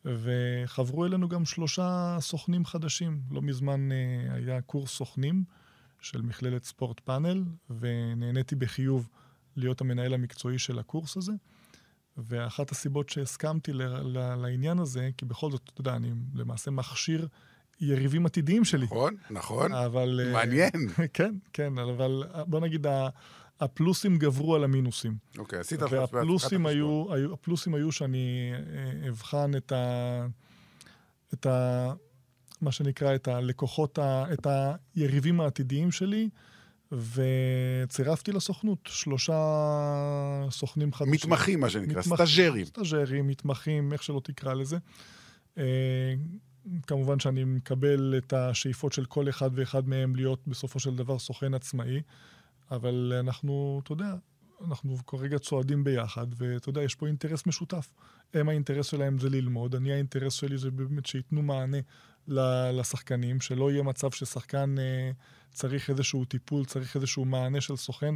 [0.05, 3.21] וחברו אלינו גם שלושה סוכנים חדשים.
[3.31, 3.89] לא מזמן
[4.29, 5.43] היה קורס סוכנים
[6.01, 9.09] של מכללת ספורט פאנל, ונהניתי בחיוב
[9.55, 11.33] להיות המנהל המקצועי של הקורס הזה.
[12.17, 17.27] ואחת הסיבות שהסכמתי ל- ל- לעניין הזה, כי בכל זאת, אתה יודע, אני למעשה מכשיר
[17.81, 18.85] יריבים עתידיים שלי.
[18.85, 19.73] נכון, נכון.
[19.73, 20.19] אבל...
[20.23, 20.71] אה, מעניין.
[21.13, 22.87] כן, כן, אבל בוא נגיד,
[23.59, 25.15] הפלוסים גברו על המינוסים.
[25.37, 28.51] אוקיי, עשית לך והפלוסים היו, היו, הפלוסים היו שאני
[29.03, 30.25] אה, אבחן את ה...
[31.33, 31.93] את ה...
[32.61, 34.47] מה שנקרא, את הלקוחות, את
[34.95, 36.29] היריבים העתידיים שלי,
[36.91, 39.33] וצירפתי לסוכנות שלושה
[40.49, 41.13] סוכנים חדשים.
[41.13, 42.65] מתמחים, מה שנקרא, סטאז'רים.
[42.65, 44.77] סטאז'רים, מתמחים, איך שלא תקרא לזה.
[45.57, 46.13] אה,
[46.87, 51.53] כמובן שאני מקבל את השאיפות של כל אחד ואחד מהם להיות בסופו של דבר סוכן
[51.53, 52.01] עצמאי,
[52.71, 54.15] אבל אנחנו, אתה יודע,
[54.67, 57.93] אנחנו כרגע צועדים ביחד, ואתה יודע, יש פה אינטרס משותף.
[58.33, 61.77] הם האינטרס שלהם זה ללמוד, אני האינטרס שלי זה באמת שייתנו מענה
[62.27, 65.11] לשחקנים, שלא יהיה מצב ששחקן אה,
[65.53, 68.15] צריך איזשהו טיפול, צריך איזשהו מענה של סוכן,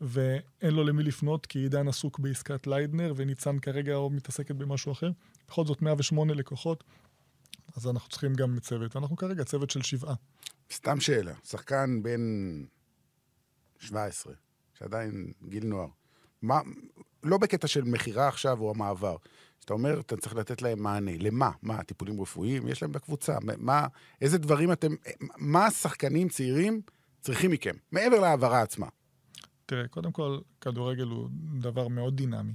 [0.00, 5.10] ואין לו למי לפנות, כי עידן עסוק בעסקת ליידנר, וניצן כרגע מתעסקת במשהו אחר.
[5.48, 6.84] בכל זאת 108 לקוחות,
[7.76, 8.96] אז אנחנו צריכים גם צוות.
[8.96, 10.14] אנחנו כרגע צוות של שבעה.
[10.72, 12.20] סתם שאלה, שחקן בן
[13.78, 14.32] 17,
[14.78, 15.88] שעדיין גיל נוער,
[16.42, 16.60] מה,
[17.22, 19.16] לא בקטע של מכירה עכשיו או המעבר,
[19.64, 21.12] אתה אומר, אתה צריך לתת להם מענה.
[21.18, 21.50] למה?
[21.62, 22.68] מה, טיפולים רפואיים?
[22.68, 23.36] יש להם בקבוצה.
[23.58, 23.86] מה,
[24.20, 24.94] איזה דברים אתם...
[25.36, 26.80] מה השחקנים צעירים
[27.20, 28.86] צריכים מכם, מעבר להעברה עצמה?
[29.66, 31.28] תראה, קודם כל, כדורגל הוא
[31.60, 32.52] דבר מאוד דינמי.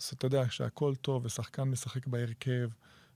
[0.00, 2.68] אז אתה יודע, שהכל טוב ושחקן משחק בהרכב,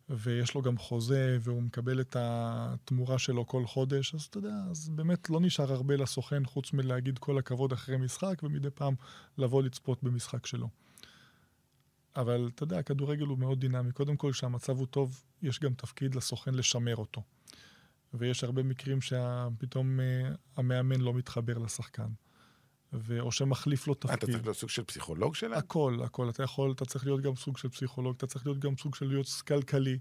[0.08, 4.88] ויש לו גם חוזה, והוא מקבל את התמורה שלו כל חודש, אז אתה יודע, אז
[4.88, 8.94] באמת לא נשאר הרבה לסוכן חוץ מלהגיד כל הכבוד אחרי משחק, ומדי פעם
[9.38, 10.68] לבוא לצפות במשחק שלו.
[12.16, 13.92] אבל אתה יודע, הכדורגל הוא מאוד דינמי.
[13.92, 17.22] קודם כל, כשהמצב הוא טוב, יש גם תפקיד לסוכן לשמר אותו.
[18.14, 22.08] ויש הרבה מקרים שפתאום uh, המאמן לא מתחבר לשחקן.
[22.92, 23.20] ו...
[23.20, 24.18] או שמחליף לו תפקיד.
[24.18, 25.58] אתה צריך להיות סוג של פסיכולוג שלהם?
[25.58, 26.28] הכל, הכל.
[26.28, 29.06] אתה יכול, אתה צריך להיות גם סוג של פסיכולוג, אתה צריך להיות גם סוג של
[29.06, 29.98] להיות כלכלי,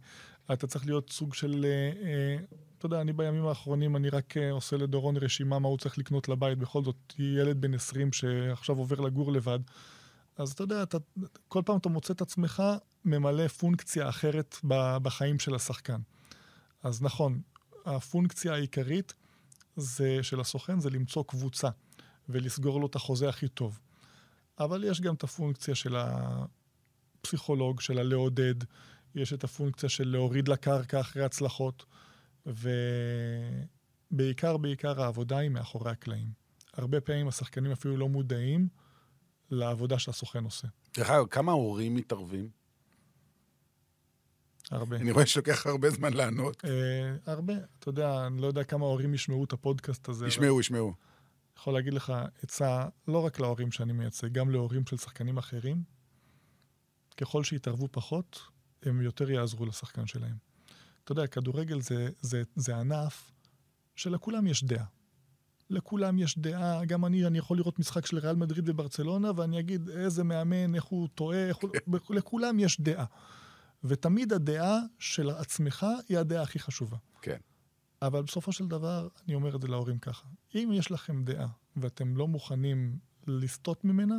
[0.53, 1.65] אתה צריך להיות סוג של...
[1.65, 2.37] אה, אה,
[2.77, 6.29] אתה יודע, אני בימים האחרונים, אני רק אה, עושה לדורון רשימה מה הוא צריך לקנות
[6.29, 6.57] לבית.
[6.57, 9.59] בכל זאת, ילד בן 20 שעכשיו עובר לגור לבד.
[10.39, 10.97] אז אתה יודע, אתה,
[11.47, 12.63] כל פעם אתה מוצא את עצמך
[13.05, 14.55] ממלא פונקציה אחרת
[15.03, 16.01] בחיים של השחקן.
[16.83, 17.41] אז נכון,
[17.85, 19.13] הפונקציה העיקרית
[19.75, 21.69] זה, של הסוכן זה למצוא קבוצה
[22.29, 23.79] ולסגור לו את החוזה הכי טוב.
[24.59, 25.95] אבל יש גם את הפונקציה של
[27.19, 28.55] הפסיכולוג, של הלעודד,
[29.15, 31.85] יש את הפונקציה של להוריד לקרקע אחרי הצלחות,
[34.11, 36.31] ובעיקר, בעיקר העבודה היא מאחורי הקלעים.
[36.73, 38.67] הרבה פעמים השחקנים אפילו לא מודעים
[39.51, 40.67] לעבודה שהסוכן עושה.
[40.97, 42.49] דרך אגב, כמה הורים מתערבים?
[44.71, 44.95] הרבה.
[44.95, 46.65] אני רואה שלוקח הרבה זמן לענות.
[46.65, 47.53] אה, הרבה.
[47.79, 50.27] אתה יודע, אני לא יודע כמה הורים ישמעו את הפודקאסט הזה.
[50.27, 50.59] ישמעו, אבל...
[50.59, 50.93] ישמעו.
[51.57, 55.83] יכול להגיד לך עצה לא רק להורים שאני מייצג, גם להורים של שחקנים אחרים.
[57.17, 58.39] ככל שיתערבו פחות,
[58.83, 60.35] הם יותר יעזרו לשחקן שלהם.
[61.03, 63.31] אתה יודע, כדורגל זה, זה, זה ענף
[63.95, 64.85] שלכולם יש דעה.
[65.69, 69.89] לכולם יש דעה, גם אני, אני יכול לראות משחק של ריאל מדריד וברצלונה, ואני אגיד
[69.89, 71.69] איזה מאמן, איך הוא טועה, איך הוא...
[72.09, 73.05] לכולם יש דעה.
[73.83, 76.97] ותמיד הדעה של עצמך היא הדעה הכי חשובה.
[77.21, 77.37] כן.
[78.01, 80.27] אבל בסופו של דבר, אני אומר את זה להורים ככה.
[80.55, 84.15] אם יש לכם דעה ואתם לא מוכנים לסטות ממנה,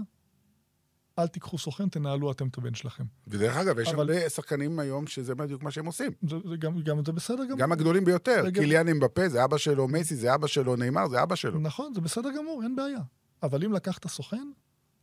[1.23, 3.05] אל תיקחו סוכן, תנהלו אתם את הבן שלכם.
[3.27, 3.99] ודרך אגב, יש אבל...
[3.99, 6.13] הרבה שחקנים היום שזה בדיוק מה שהם עושים.
[6.23, 7.59] זה, זה גם, גם זה בסדר גמור.
[7.59, 8.51] גם הגדולים ביותר.
[8.55, 11.61] קיליאן אמבפה, זה אבא שלו, מסי, זה אבא שלו, נאמר, זה אבא שלו.
[11.61, 13.01] נכון, זה בסדר גמור, אין בעיה.
[13.43, 14.51] אבל אם לקחת סוכן,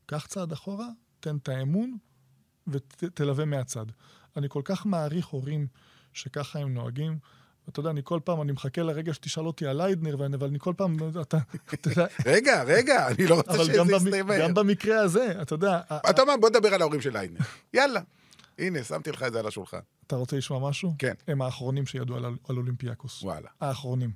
[0.05, 0.87] קח צעד אחורה,
[1.19, 1.97] תן את האמון
[2.67, 3.85] ותלווה ות, מהצד.
[4.37, 5.67] אני כל כך מעריך הורים
[6.13, 7.17] שככה הם נוהגים.
[7.69, 10.73] אתה יודע, אני כל פעם, אני מחכה לרגע שתשאל אותי על ליידנר, אבל אני כל
[10.77, 11.37] פעם, אתה...
[12.25, 14.27] רגע, רגע, אני לא רוצה שזה יסתיים.
[14.39, 15.81] גם במקרה הזה, אתה יודע...
[16.09, 17.39] אתה אומר, בוא נדבר על ההורים של ליידנר.
[17.73, 18.01] יאללה.
[18.57, 19.79] הנה, שמתי לך את זה על השולחן.
[20.07, 20.93] אתה רוצה לשמוע משהו?
[20.99, 21.13] כן.
[21.27, 23.23] הם האחרונים שידעו על, על אולימפיאקוס.
[23.23, 23.49] וואלה.
[23.61, 24.11] האחרונים.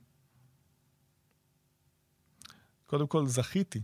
[2.85, 3.81] קודם כל, זכיתי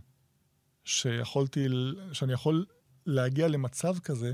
[0.84, 1.66] שיכולתי,
[2.12, 2.66] שאני יכול
[3.06, 4.32] להגיע למצב כזה,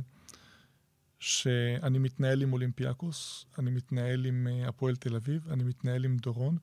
[1.24, 6.56] שאני מתנהל עם אולימפיאקוס, אני מתנהל עם אה, הפועל תל אביב, אני מתנהל עם דורון.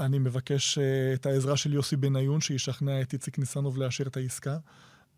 [0.00, 4.58] אני מבקש אה, את העזרה של יוסי בניון, שישכנע את איציק ניסנוב לאשר את העסקה.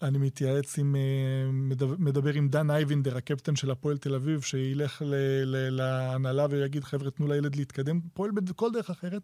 [0.02, 1.50] אני מתייעץ עם, אה,
[1.98, 5.02] מדבר עם דן אייבינדר, הקפטן של הפועל תל אביב, שילך
[5.46, 9.22] להנהלה ויגיד, חבר'ה, תנו לילד להתקדם, פועל בכל דרך אחרת.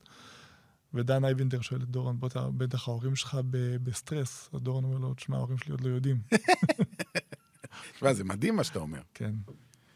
[0.94, 3.38] ודן אייבינדר שואל את דורון, בוא, בטח ההורים שלך
[3.83, 4.50] בסטרס.
[4.53, 6.20] אז דורון אומר לו, תשמע, ההורים שלי עוד לא יודעים.
[8.00, 9.00] תשמע, זה מדהים מה שאתה אומר.
[9.14, 9.34] כן.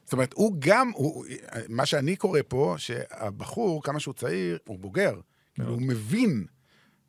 [0.05, 1.25] זאת אומרת, הוא גם, הוא,
[1.69, 5.21] מה שאני קורא פה, שהבחור, כמה שהוא צעיר, הוא בוגר.
[5.55, 6.47] כאילו, הוא מבין,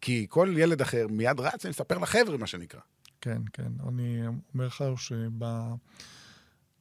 [0.01, 2.79] כי כל ילד אחר מיד רץ ומספר לחבר'ה, מה שנקרא.
[3.21, 3.71] כן, כן.
[3.88, 4.84] אני אומר לך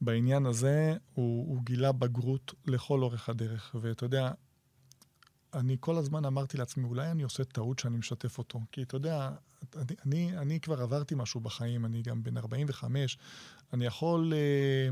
[0.01, 3.75] שבעניין הזה הוא, הוא גילה בגרות לכל אורך הדרך.
[3.81, 4.31] ואתה יודע,
[5.53, 8.59] אני כל הזמן אמרתי לעצמי, אולי אני עושה טעות שאני משתף אותו.
[8.71, 9.29] כי אתה יודע,
[9.75, 13.17] אני, אני, אני כבר עברתי משהו בחיים, אני גם בן 45,
[13.73, 14.33] אני יכול...
[14.33, 14.89] אה,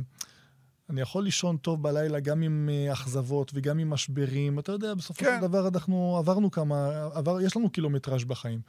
[0.90, 4.60] אני יכול לישון טוב בלילה גם עם אה, אכזבות וגם עם משברים.
[4.60, 5.38] אתה יודע, בסופו כן.
[5.42, 8.62] של דבר אנחנו עברנו כמה, עבר, יש לנו קילומטראז' בחיים.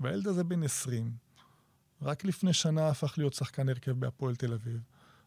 [0.00, 1.10] והילד הזה בן 20,
[2.02, 4.80] רק לפני שנה הפך להיות שחקן הרכב בהפועל תל אביב,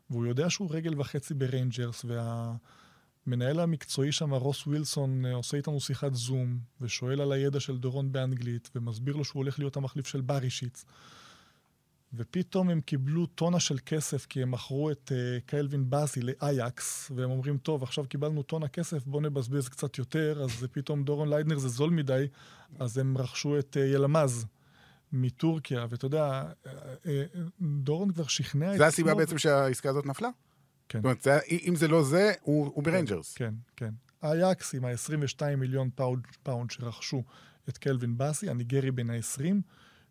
[0.10, 2.56] והוא יודע שהוא רגל וחצי בריינג'רס, וה...
[3.28, 8.12] המנהל המקצועי שם, רוס ווילסון, אה, עושה איתנו שיחת זום, ושואל על הידע של דורון
[8.12, 10.86] באנגלית, ומסביר לו שהוא הולך להיות המחליף של ברישיץ.
[12.14, 17.30] ופתאום הם קיבלו טונה של כסף, כי הם מכרו את uh, קלווין באזי לאייקס, והם
[17.32, 21.68] אומרים, טוב, עכשיו קיבלנו טונה כסף, בואו נבזבז קצת יותר, אז פתאום דורון ליידנר זה
[21.68, 22.28] זול מדי,
[22.80, 24.46] אז הם רכשו את uh, ילמז
[25.12, 26.44] מטורקיה, ואתה יודע,
[27.62, 28.78] דורון כבר שכנע את...
[28.78, 30.30] זה הסיבה בעצם שהעסקה הזאת נפלה?
[30.90, 31.00] כן.
[31.00, 33.34] זאת אומרת, זה, אם זה לא זה, הוא, הוא בריינג'רס.
[33.34, 33.94] כן, כן.
[34.24, 37.24] אייאקס עם ה-22 מיליון פאונד, פאונד שרכשו
[37.70, 39.44] את קלווין באסי, הניגרי בן ה-20,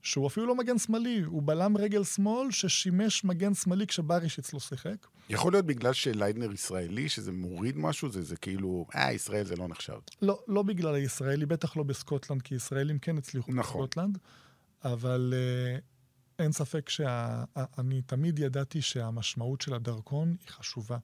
[0.03, 5.07] שהוא אפילו לא מגן שמאלי, הוא בלם רגל שמאל ששימש מגן שמאלי כשברישיץ' לא שיחק.
[5.31, 9.69] יכול להיות בגלל שליידנר ישראלי, שזה מוריד משהו, זה, זה כאילו, אה, ישראל זה לא
[9.69, 9.99] נחשב.
[10.23, 13.63] לא, לא בגלל הישראלי, בטח לא בסקוטלנד, כי ישראלים כן הצליחו נכון.
[13.63, 14.19] בסקוטלנד,
[14.85, 15.96] אבל uh,
[16.39, 20.99] אין ספק שאני תמיד ידעתי שהמשמעות של הדרכון היא חשובה.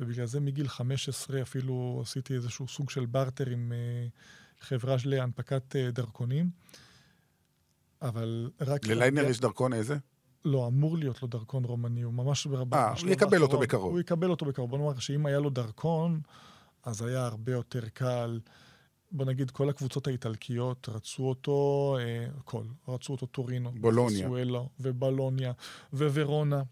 [0.00, 5.92] ובגלל זה מגיל 15 אפילו עשיתי איזשהו סוג של בארטר עם uh, חברה להנפקת uh,
[5.92, 6.50] דרכונים.
[8.02, 8.86] אבל רק...
[8.86, 9.96] לליידנר יש דרכון איזה?
[10.44, 12.46] לא, אמור להיות לו דרכון רומני, הוא ממש...
[12.72, 13.92] אה, הוא יקבל אותו בקרוב.
[13.92, 14.70] הוא יקבל אותו בקרוב.
[14.70, 16.20] בוא נאמר שאם היה לו דרכון,
[16.84, 18.40] אז היה הרבה יותר קל.
[19.12, 23.72] בוא נגיד, כל הקבוצות האיטלקיות רצו אותו, אה, כל, רצו אותו טורינו.
[23.80, 24.28] בולוניה.
[24.28, 25.52] סואלו, ובלוניה,
[25.92, 26.62] וורונה.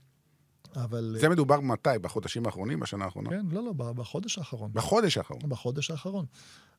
[0.76, 1.16] אבל...
[1.20, 1.90] זה מדובר מתי?
[2.02, 2.80] בחודשים האחרונים?
[2.80, 3.30] בשנה האחרונה?
[3.30, 4.70] כן, לא, לא, בחודש האחרון.
[4.72, 5.40] בחודש האחרון.
[5.48, 6.26] בחודש האחרון.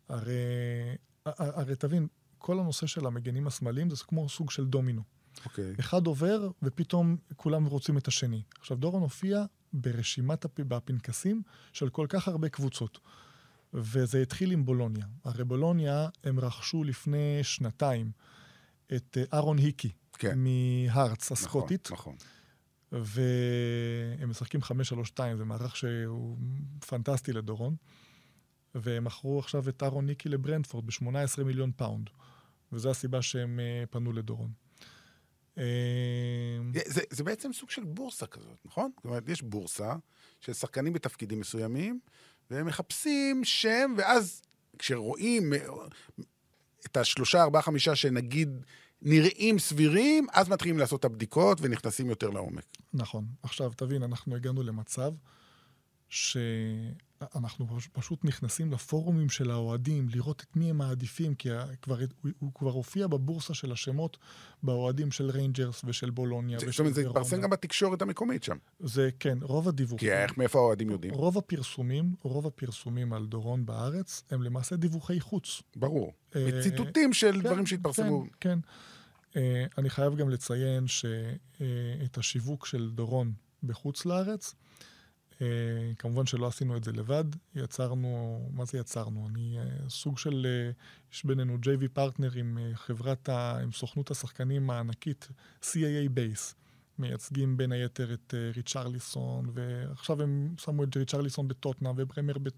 [0.10, 0.34] הרי,
[1.26, 5.02] הרי תבין, כל הנושא של המגנים השמאליים זה כמו סוג של דומינו.
[5.46, 5.74] אוקיי.
[5.80, 8.42] אחד עובר, ופתאום כולם רוצים את השני.
[8.60, 9.44] עכשיו, דורון הופיע
[9.74, 10.60] ברשימת הפ...
[10.60, 11.42] בפנקסים
[11.74, 13.00] של כל כך הרבה קבוצות.
[13.74, 15.06] וזה התחיל עם בולוניה.
[15.24, 18.12] הרי בולוניה, הם רכשו לפני שנתיים
[18.96, 20.40] את אה, אהרון היקי, כן.
[20.40, 21.92] מהארטס הסקוטית.
[21.92, 23.06] נכון, נכון.
[23.06, 26.38] והם משחקים 5-3-2, זה מערך שהוא
[26.88, 27.76] פנטסטי לדורון.
[28.76, 32.10] והם מכרו עכשיו את אהרון היקי לברנטפורד ב-18 מיליון פאונד.
[32.72, 34.52] וזו הסיבה שהם uh, פנו לדורון.
[35.58, 35.64] אה,
[36.86, 38.92] זה, זה בעצם סוג של בורסה כזאת, נכון?
[38.98, 39.96] זאת אומרת, יש בורסה
[40.40, 42.00] של שחקנים בתפקידים מסוימים,
[42.52, 44.42] והם מחפשים שם, ואז
[44.80, 45.60] כשרואים אה,
[46.86, 48.50] את השלושה, ארבעה, חמישה שנגיד
[49.02, 52.66] נראים סבירים, אז מתחילים לעשות את הבדיקות ונכנסים יותר לעומק.
[52.94, 53.26] נכון.
[53.44, 55.12] עכשיו, תבין, אנחנו הגענו למצב
[56.10, 56.38] ש...
[57.36, 61.50] אנחנו פשוט נכנסים לפורומים של האוהדים, לראות את מי הם מעדיפים, כי
[61.82, 64.18] כבר, הוא, הוא כבר הופיע בבורסה של השמות
[64.64, 66.60] באוהדים של ריינג'רס ושל בולוניה.
[66.60, 68.58] זאת אומרת, זה התפרסם גם בתקשורת המקומית שם.
[68.80, 69.98] זה, כן, רוב הדיווחים.
[70.10, 71.14] כי איך, מאיפה האוהדים יודעים?
[71.14, 75.62] רוב הפרסומים, רוב הפרסומים על דורון בארץ, הם למעשה דיווחי חוץ.
[75.76, 76.14] ברור.
[76.36, 78.24] אה, ציטוטים של כן, דברים שהתפרסמו.
[78.24, 78.60] כן, כן.
[79.36, 84.56] אה, אני חייב גם לציין שאת השיווק של דורון בחוץ לארץ,
[85.98, 87.24] כמובן שלא עשינו את זה לבד,
[87.56, 89.28] יצרנו, מה זה יצרנו?
[89.30, 94.70] אני uh, סוג של, uh, יש בינינו JV partner עם חברת, ה, עם סוכנות השחקנים
[94.70, 95.28] הענקית
[95.62, 96.56] CAA Base.
[97.00, 102.50] מייצגים בין היתר את ריצ'רליסון, ועכשיו הם שמו את ריצ'רליסון בטוטנהאם וברמר ב...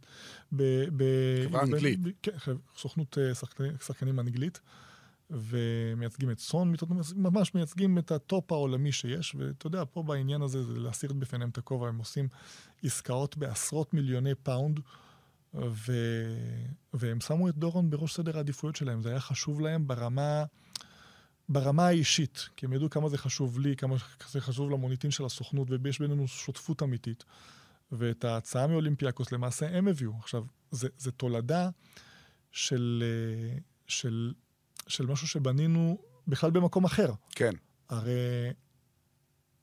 [0.51, 0.63] ב,
[0.97, 1.03] ב
[1.45, 1.99] חברה אנגלית.
[2.21, 2.31] כן,
[2.77, 4.59] סוכנות שחקנים, שחקנים אנגלית.
[5.29, 6.73] ומייצגים את סון,
[7.15, 11.57] ממש מייצגים את הטופ העולמי שיש, ואתה יודע, פה בעניין הזה זה להסיר בפניהם את
[11.57, 12.27] הכובע, הם עושים
[12.83, 14.79] עסקאות בעשרות מיליוני פאונד,
[15.53, 15.93] ו...
[16.93, 20.43] והם שמו את דורון בראש סדר העדיפויות שלהם, זה היה חשוב להם ברמה...
[21.49, 23.95] ברמה האישית, כי הם ידעו כמה זה חשוב לי, כמה
[24.31, 27.23] זה חשוב למוניטין של הסוכנות, ויש בינינו שותפות אמיתית.
[27.91, 30.13] ואת ההצעה מאולימפיאקוס למעשה הם הביאו.
[30.19, 31.69] עכשיו, זה, זה תולדה
[32.51, 33.03] של,
[33.87, 34.33] של
[34.87, 37.11] של משהו שבנינו בכלל במקום אחר.
[37.31, 37.51] כן.
[37.89, 38.51] הרי...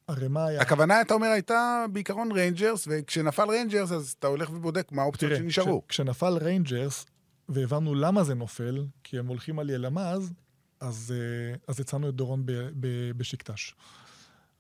[0.08, 0.62] הרי מה היה...
[0.62, 5.82] הכוונה, אתה אומר, הייתה בעיקרון ריינג'רס, וכשנפל ריינג'רס, אז אתה הולך ובודק מה האופציות שנשארו.
[5.88, 7.06] כש, כשנפל ריינג'רס,
[7.48, 10.32] והבנו למה זה נופל, כי הם הולכים על ילמז,
[10.80, 13.74] אז, אה, אז הצענו את דורון ב, ב, בשיקטאש.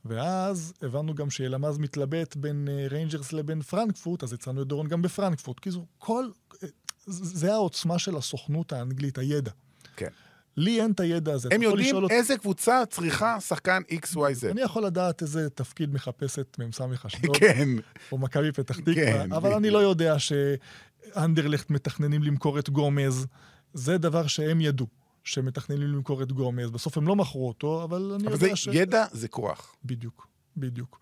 [0.04, 5.02] ואז הבנו גם שילמז מתלבט בין אה, ריינג'רס לבין פרנקפורט, אז הצענו את דורון גם
[5.02, 5.58] בפרנקפורט.
[5.58, 6.28] כי זו כל...
[6.62, 6.68] אה,
[7.06, 9.50] זה העוצמה של הסוכנות האנגלית, הידע.
[9.96, 10.08] כן.
[10.56, 11.48] לי אין את הידע הזה.
[11.52, 14.50] הם יודעים איזה קבוצה צריכה שחקן XYZ.
[14.50, 17.36] אני יכול לדעת איזה תפקיד מחפשת מ"ס אשדוד.
[17.36, 17.68] כן.
[18.12, 23.26] או מכבי פתח תקווה, כן, אבל אני לא יודע שאנדרלכט מתכננים למכור את גומז.
[23.74, 24.86] זה דבר שהם ידעו,
[25.24, 26.70] שמתכננים למכור את גומז.
[26.70, 28.68] בסוף הם לא מכרו אותו, אבל אני יודע ש...
[28.68, 29.76] אבל זה ידע, זה כוח.
[29.84, 31.00] בדיוק, בדיוק.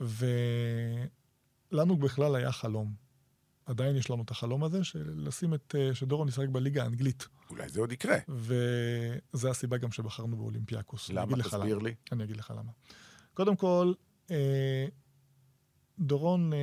[0.00, 3.01] ולנו בכלל היה חלום.
[3.66, 7.28] עדיין יש לנו את החלום הזה של לשים את, אה, שדורון ישחק בליגה האנגלית.
[7.50, 8.16] אולי זה עוד יקרה.
[8.28, 11.10] וזה הסיבה גם שבחרנו באולימפיאקוס.
[11.10, 11.42] למה?
[11.42, 11.94] תסביר לי.
[12.12, 12.72] אני אגיד לך למה.
[13.34, 13.92] קודם כל,
[14.30, 14.86] אה,
[15.98, 16.58] דורון, אה,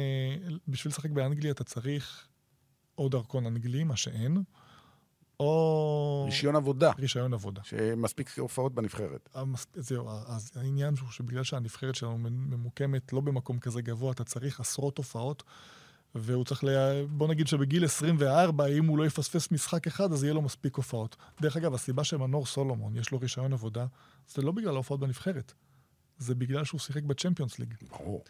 [0.68, 2.28] בשביל לשחק באנגליה אתה צריך
[2.98, 4.44] או דרכון אנגלי, מה שאין,
[5.40, 7.62] או רישיון עבודה, רישיון עבודה.
[7.64, 9.30] שמספיק הופעות בנבחרת.
[9.34, 14.60] המס- זהו, אז העניין הוא שבגלל שהנבחרת שלנו ממוקמת לא במקום כזה גבוה, אתה צריך
[14.60, 15.44] עשרות הופעות,
[16.16, 17.06] והוא צריך, לה...
[17.10, 21.16] בוא נגיד שבגיל 24, אם הוא לא יפספס משחק אחד, אז יהיה לו מספיק הופעות.
[21.42, 23.86] דרך אגב, הסיבה שמנור סולומון, יש לו רישיון עבודה,
[24.28, 25.54] זה לא בגלל ההופעות בנבחרת,
[26.18, 27.74] זה בגלל שהוא שיחק בצ'מפיונס ליג.
[27.90, 28.24] ברור.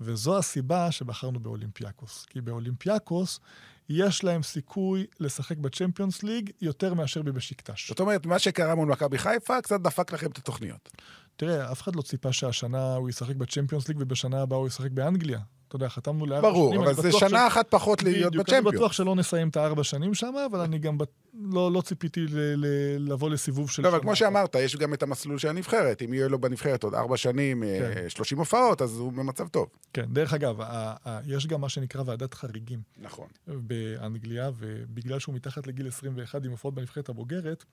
[0.00, 2.26] וזו הסיבה שבחרנו באולימפיאקוס.
[2.30, 3.40] כי באולימפיאקוס
[3.88, 7.88] יש להם סיכוי לשחק בצ'מפיונס ליג יותר מאשר בבשיקטש.
[7.88, 10.88] זאת אומרת, מה שקרה מול מכבי חיפה קצת דפק לכם את התוכניות.
[11.36, 15.40] תראה, אף אחד לא ציפה שהשנה הוא ישחק בצ'מפיונס ליג ובשנה הבאה הוא ישחק באנגליה.
[15.68, 16.80] אתה יודע, חתמנו לארבע ברור, שנים.
[16.80, 18.92] אבל אני זה שנה אחת פחות להיות בדיוק, אני בטוח בצ'מפיון.
[18.92, 21.10] שלא נסיים את הארבע שנים שם, אבל אני גם בט-
[21.52, 24.18] לא, לא ציפיתי ל- ל- לבוא לסיבוב של לא, אבל שנה כמו אחת.
[24.18, 26.02] שאמרת, יש גם את המסלול של הנבחרת.
[26.02, 28.08] אם יהיה לו בנבחרת עוד ארבע שנים, אה, כן.
[28.08, 29.68] 30 הופעות, אז הוא במצב טוב.
[29.92, 30.64] כן, דרך אגב, ה-
[31.06, 32.80] ה- יש גם מה שנקרא ועדת חריגים.
[32.98, 33.26] נכון.
[33.46, 37.64] באנגליה, ובגלל שהוא מתחת לגיל 21 עם הופעות בנבחרת הבוגרת,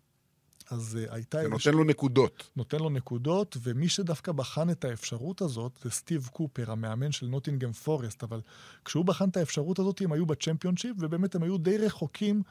[0.70, 1.42] אז uh, הייתה...
[1.42, 2.50] זה נותן לו נקודות.
[2.56, 7.72] נותן לו נקודות, ומי שדווקא בחן את האפשרות הזאת זה סטיב קופר, המאמן של נוטינגם
[7.72, 8.42] פורסט, אבל
[8.86, 12.44] כשהוא בחן את האפשרות הזאת, הם היו בצ'מפיונשיפ, ובאמת הם היו די רחוקים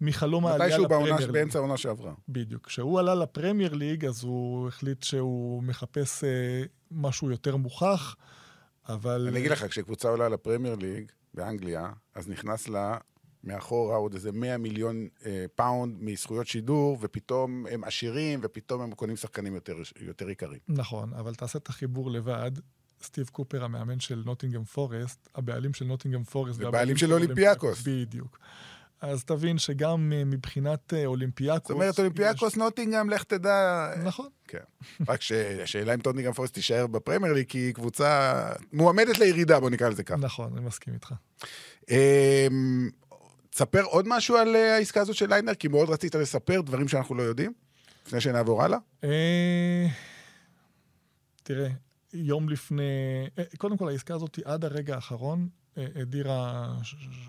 [0.00, 1.30] מחלום העלייה מתישהו לפרמייר ליג.
[1.30, 2.12] באמצע העונה שעברה.
[2.28, 2.66] בדיוק.
[2.66, 8.16] כשהוא עלה לפרמייר ליג, אז הוא החליט שהוא מחפש אה, משהו יותר מוכח,
[8.88, 9.26] אבל...
[9.28, 12.98] אני אגיד לך, כשקבוצה עולה לפרמייר ליג באנגליה, אז נכנס לה
[13.44, 19.16] מאחורה עוד איזה 100 מיליון אה, פאונד מזכויות שידור, ופתאום הם עשירים, ופתאום הם קונים
[19.16, 20.60] שחקנים יותר, יותר יקרים.
[20.68, 22.50] נכון, אבל תעשה את החיבור לבד.
[23.02, 26.60] סטיב קופר, המאמן של נוטינגהם פורסט, הבעלים של נוטינגהם פורסט.
[26.60, 27.82] ובעלים של אולימפיאקוס.
[27.86, 28.38] בדיוק.
[29.00, 31.68] אז תבין שגם אה, מבחינת אה, אולימפיאקוס...
[31.68, 33.88] זאת אומרת, אולימפיאקוס, נוטינגהם, לך תדע...
[33.96, 34.04] יש...
[34.04, 34.28] נכון.
[34.48, 34.58] כן.
[35.08, 39.88] רק שהשאלה אם נוטינגהם פורסט תישאר בפרמייר ליג, כי היא קבוצה מועמדת לירידה, בוא נקרא
[39.88, 40.16] לזה ככה.
[40.16, 41.14] נכון, אני מסכים איתך.
[43.50, 47.14] תספר עוד משהו על אה, העסקה הזאת של ליידנר, כי מאוד רצית לספר דברים שאנחנו
[47.14, 47.52] לא יודעים,
[48.06, 48.78] לפני שנעבור הלאה.
[49.04, 49.86] אה,
[51.42, 51.68] תראה,
[52.12, 52.82] יום לפני...
[53.38, 56.72] אה, קודם כל, העסקה הזאת עד הרגע האחרון הדירה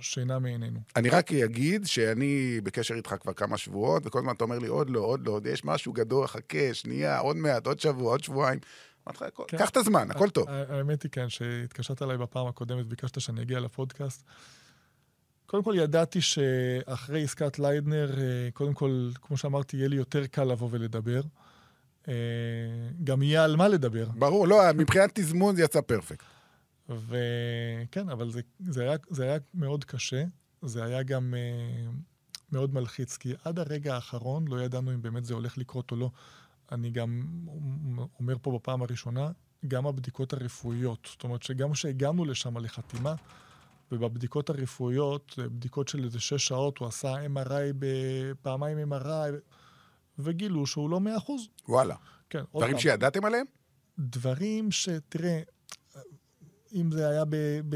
[0.02, 0.80] שינה מעינינו.
[0.96, 4.90] אני רק אגיד שאני בקשר איתך כבר כמה שבועות, וכל הזמן אתה אומר לי, עוד
[4.90, 8.60] לא, עוד לא, עוד יש משהו גדול, חכה, שנייה, עוד מעט, עוד שבוע, עוד שבועיים.
[9.08, 9.58] אמרתי לך, כן.
[9.58, 10.48] קח את הזמן, הכל טוב.
[10.50, 14.24] האמת היא, כן, שהתקשרת אליי בפעם הקודמת, ביקשת שאני אגיע לפודקאסט.
[15.52, 20.44] קודם כל, ידעתי שאחרי עסקת ליידנר, אה, קודם כל, כמו שאמרתי, יהיה לי יותר קל
[20.44, 21.22] לבוא ולדבר.
[22.08, 22.14] אה,
[23.04, 24.06] גם יהיה על מה לדבר.
[24.16, 26.26] ברור, לא, מבחינת תזמון זה יצא פרפקט.
[26.90, 30.24] וכן, אבל זה, זה, היה, זה היה מאוד קשה.
[30.62, 31.92] זה היה גם אה,
[32.52, 36.10] מאוד מלחיץ, כי עד הרגע האחרון לא ידענו אם באמת זה הולך לקרות או לא.
[36.72, 37.22] אני גם
[38.20, 39.32] אומר פה בפעם הראשונה,
[39.68, 41.08] גם הבדיקות הרפואיות.
[41.12, 43.16] זאת אומרת שגם כשהגענו לשם לחתימה,
[43.92, 49.32] ובבדיקות הרפואיות, בדיקות של איזה שש שעות, הוא עשה MRI בפעמיים MRI,
[50.20, 51.48] וגילו שהוא לא מאה אחוז.
[51.70, 51.96] וואלה.
[52.30, 52.82] כן, עוד דברים פעם.
[52.82, 53.46] שידעתם עליהם?
[54.00, 55.42] דברים שתראה,
[56.74, 57.36] אם זה היה ב...
[57.70, 57.76] ב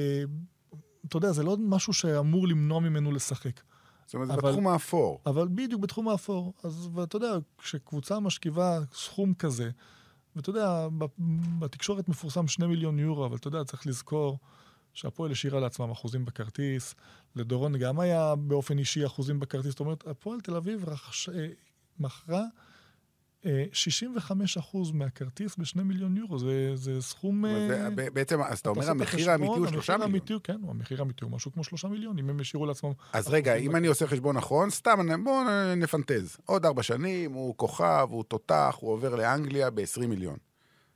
[1.07, 3.61] אתה יודע, זה לא משהו שאמור למנוע ממנו לשחק.
[4.05, 5.21] זאת אומרת, זה בתחום האפור.
[5.25, 6.53] אבל בדיוק בתחום האפור.
[6.63, 9.69] אז, ואתה יודע, כשקבוצה משכיבה סכום כזה,
[10.35, 10.87] ואתה יודע,
[11.59, 14.39] בתקשורת מפורסם שני מיליון יורו, אבל אתה יודע, צריך לזכור
[14.95, 16.95] שהפועל השאירה לעצמם אחוזים בכרטיס,
[17.35, 19.69] לדורון גם היה באופן אישי אחוזים בכרטיס.
[19.71, 21.47] זאת אומרת, הפועל תל אביב רכש, אה,
[21.99, 22.43] מכרה
[23.45, 26.39] אה, 65 אחוז מהכרטיס בשני מיליון יורו.
[26.39, 27.45] זה, זה סכום...
[27.67, 30.09] זה- אה, בעצם, אז אתה אומר, המחיר האמיתי הוא שלושה מיליון.
[30.11, 32.91] האמיתי כן, המחיר האמיתי הוא משהו כמו שלושה מיליון, אם הם השאירו לעצמם...
[33.13, 35.43] אז רגע, אם אני עושה חשבון נכון, סתם, בואו
[35.77, 36.37] נפנטז.
[36.45, 40.37] עוד ארבע שנים, הוא כוכב, הוא תותח, הוא עובר לאנגליה ב-20 מיליון.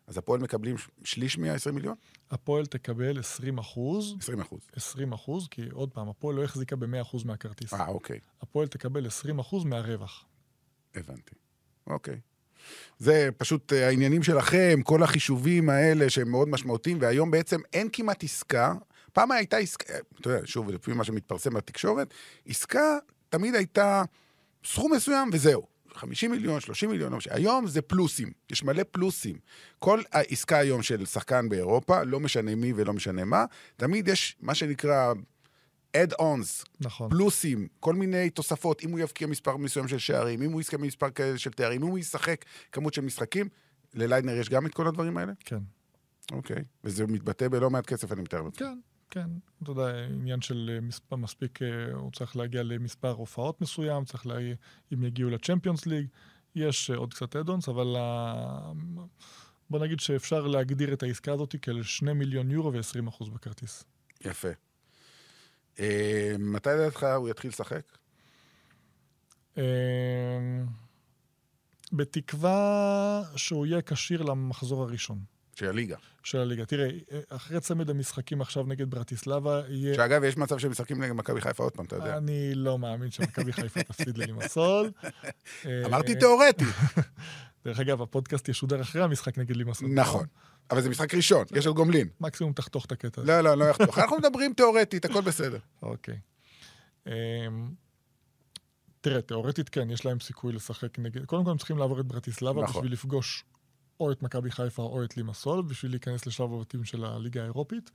[0.10, 1.96] אז הפועל מקבלים שליש מה-20 מיליון?
[2.32, 4.60] הפועל תקבל 20 אחוז, 20 אחוז.
[4.76, 7.74] 20 אחוז, כי עוד פעם, הפועל לא החזיקה ב-100 אחוז מהכרטיס.
[7.74, 10.26] אה, אוקיי, הפועל תקבל 20 אחוז מהרווח.
[10.96, 11.36] הבנתי.
[11.88, 12.20] אוקיי.
[12.98, 18.24] זה פשוט אה, העניינים שלכם, כל החישובים האלה שהם מאוד משמעותיים, והיום בעצם אין כמעט
[18.24, 18.74] עסקה.
[19.14, 22.14] פעם הייתה עסקה, אה, אתה יודע, שוב, לפי מה שמתפרסם בתקשורת,
[22.46, 22.98] עסקה
[23.30, 24.04] תמיד הייתה
[24.66, 25.79] סכום מסוים וזהו.
[25.94, 27.18] 50 מיליון, 30 מיליון, לא.
[27.30, 29.38] היום זה פלוסים, יש מלא פלוסים.
[29.80, 33.46] כל העסקה היום של שחקן באירופה, לא משנה מי ולא משנה מה,
[33.78, 35.14] תמיד יש מה שנקרא
[35.98, 37.10] add-ons, נכון.
[37.10, 41.10] פלוסים, כל מיני תוספות, אם הוא יבקיע מספר מסוים של שערים, אם הוא יזכה מספר
[41.10, 43.50] כאלה של תארים, אם הוא ישחק כמות של משחקים,
[43.94, 45.34] לליידנר יש גם את כל הדברים האלה?
[45.40, 45.60] כן.
[46.32, 46.64] אוקיי.
[46.84, 48.68] וזה מתבטא בלא מעט כסף, אני מתאר לעצמי.
[48.68, 49.30] כן, כן.
[49.64, 54.28] אתה יודע, עניין של אה, מספר, מספיק, אה, הוא צריך להגיע למספר הופעות מסוים, צריך
[54.28, 54.56] להגיע,
[54.94, 56.08] אם יגיעו לצ'מפיונס ליג,
[56.56, 58.72] יש אה, עוד קצת אדונס, אבל ה-
[59.70, 63.84] בוא נגיד שאפשר להגדיר את העסקה הזאת כ-2 מיליון יורו ו-20 אחוז בכרטיס.
[64.26, 64.48] יפה.
[65.80, 67.98] אה, מתי לדעתך הוא יתחיל לשחק?
[69.58, 69.64] אה,
[71.94, 75.20] בתקווה שהוא יהיה כשיר למחזור הראשון
[75.60, 75.96] של הליגה.
[76.24, 76.66] של הליגה.
[76.66, 76.90] תראה,
[77.30, 79.96] אחרי צמד המשחקים עכשיו נגד ברטיסלבה, יהיה...
[79.96, 82.18] שאגב, יש מצב שהם משחקים נגד מכבי חיפה עוד פעם, אתה יודע.
[82.18, 84.92] אני לא מאמין שמכבי חיפה תפסיד ללימסול.
[85.86, 86.66] אמרתי תיאורטי.
[87.66, 89.90] דרך אגב, הפודקאסט ישודר אחרי המשחק נגד לימסול.
[89.94, 90.26] נכון.
[90.72, 92.08] אבל זה משחק ראשון, יש עוד גומלין.
[92.22, 93.32] מקסימום תחתוך את הקטע הזה.
[93.32, 94.00] לא, לא, לא יחתוך.
[94.00, 95.60] אנחנו מדברים תיאורטית, הכל בסדר.
[95.82, 96.20] אוקיי.
[97.08, 97.12] אמ,
[99.02, 101.26] תראה, תיאורטית כן, יש להם סיכוי לשחק נגד...
[101.26, 102.82] קודם כל הם צריכים לעבור את ברטיסלבה נכון.
[102.82, 103.44] בשביל לפגוש
[104.00, 107.92] או את מכבי חיפה או את לימסול, בשביל להיכנס לשלב הבתים של הליגה האירופית.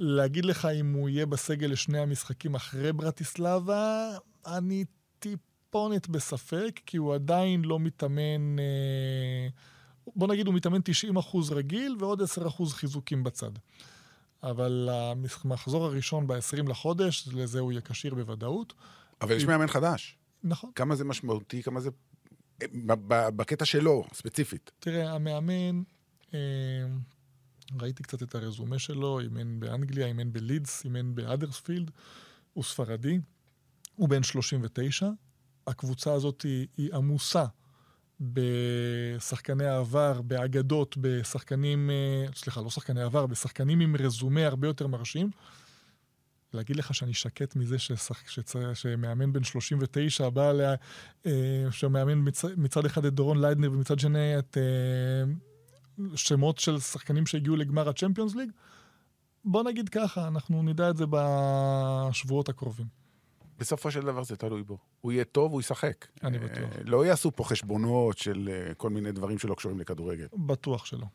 [0.00, 4.10] להגיד לך אם הוא יהיה בסגל לשני המשחקים אחרי ברטיסלבה,
[4.46, 4.84] אני
[5.18, 8.58] טיפונת בספק, כי הוא עדיין לא מתאמן...
[8.58, 9.48] אה,
[10.16, 10.80] בוא נגיד, הוא מתאמן
[11.16, 12.24] 90% רגיל ועוד 10%
[12.70, 13.50] חיזוקים בצד.
[14.42, 14.88] אבל
[15.44, 18.74] המחזור הראשון ב-20 לחודש, לזה הוא יהיה כשיר בוודאות.
[19.20, 20.16] אבל יש מאמן חדש.
[20.44, 20.70] נכון.
[20.74, 21.90] כמה זה משמעותי, כמה זה...
[23.08, 24.70] בקטע שלו, ספציפית.
[24.78, 25.82] תראה, המאמן,
[26.34, 26.38] אה,
[27.80, 31.90] ראיתי קצת את הרזומה שלו, אימן באנגליה, אימן בלידס, אימן באדרספילד,
[32.52, 33.18] הוא ספרדי,
[33.96, 35.08] הוא בן 39.
[35.66, 37.44] הקבוצה הזאת היא, היא עמוסה
[38.20, 45.30] בשחקני העבר, באגדות, בשחקנים, אה, סליחה, לא שחקני עבר, בשחקנים עם רזומה הרבה יותר מרשים.
[46.54, 48.28] להגיד לך שאני שקט מזה ששח...
[48.28, 48.54] שצ...
[48.74, 50.74] שמאמן בן 39 בא לה...
[51.26, 52.44] אה, שמאמן מצ...
[52.44, 55.32] מצד אחד את דורון ליידנר ומצד שני את אה,
[56.14, 58.50] שמות של שחקנים שהגיעו לגמר הצ'מפיונס ליג?
[59.44, 62.86] בוא נגיד ככה, אנחנו נדע את זה בשבועות הקרובים.
[63.58, 64.78] בסופו של דבר זה תלוי בו.
[65.00, 66.06] הוא יהיה טוב, הוא ישחק.
[66.24, 66.70] אני אה, בטוח.
[66.84, 70.26] לא יעשו פה חשבונות של אה, כל מיני דברים שלא קשורים לכדורגל.
[70.32, 71.06] בטוח שלא.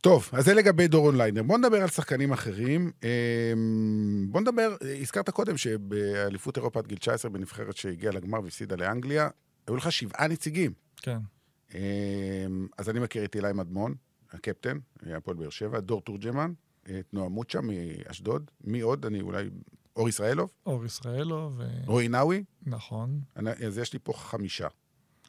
[0.00, 1.42] טוב, אז זה לגבי דורון ליינר.
[1.42, 2.92] בוא נדבר על שחקנים אחרים.
[3.02, 9.28] אמ, בוא נדבר, הזכרת קודם שבאליפות אירופה עד גיל 19, בנבחרת שהגיעה לגמר והפסידה לאנגליה,
[9.66, 10.72] היו לך שבעה נציגים.
[10.96, 11.18] כן.
[11.74, 11.78] אמ,
[12.78, 13.94] אז אני מכיר את אילי מדמון,
[14.32, 14.78] הקפטן,
[15.16, 18.50] הפועל באר שבע, דור תורג'מן, את נועה מוצ'ה מאשדוד.
[18.64, 19.06] מי עוד?
[19.06, 19.50] אני אולי...
[19.96, 21.62] אור ישראלוב, אור ישראלו, ו...
[21.86, 22.44] רועי נאווי.
[22.66, 23.20] נכון.
[23.36, 24.68] אני- אז יש לי פה חמישה.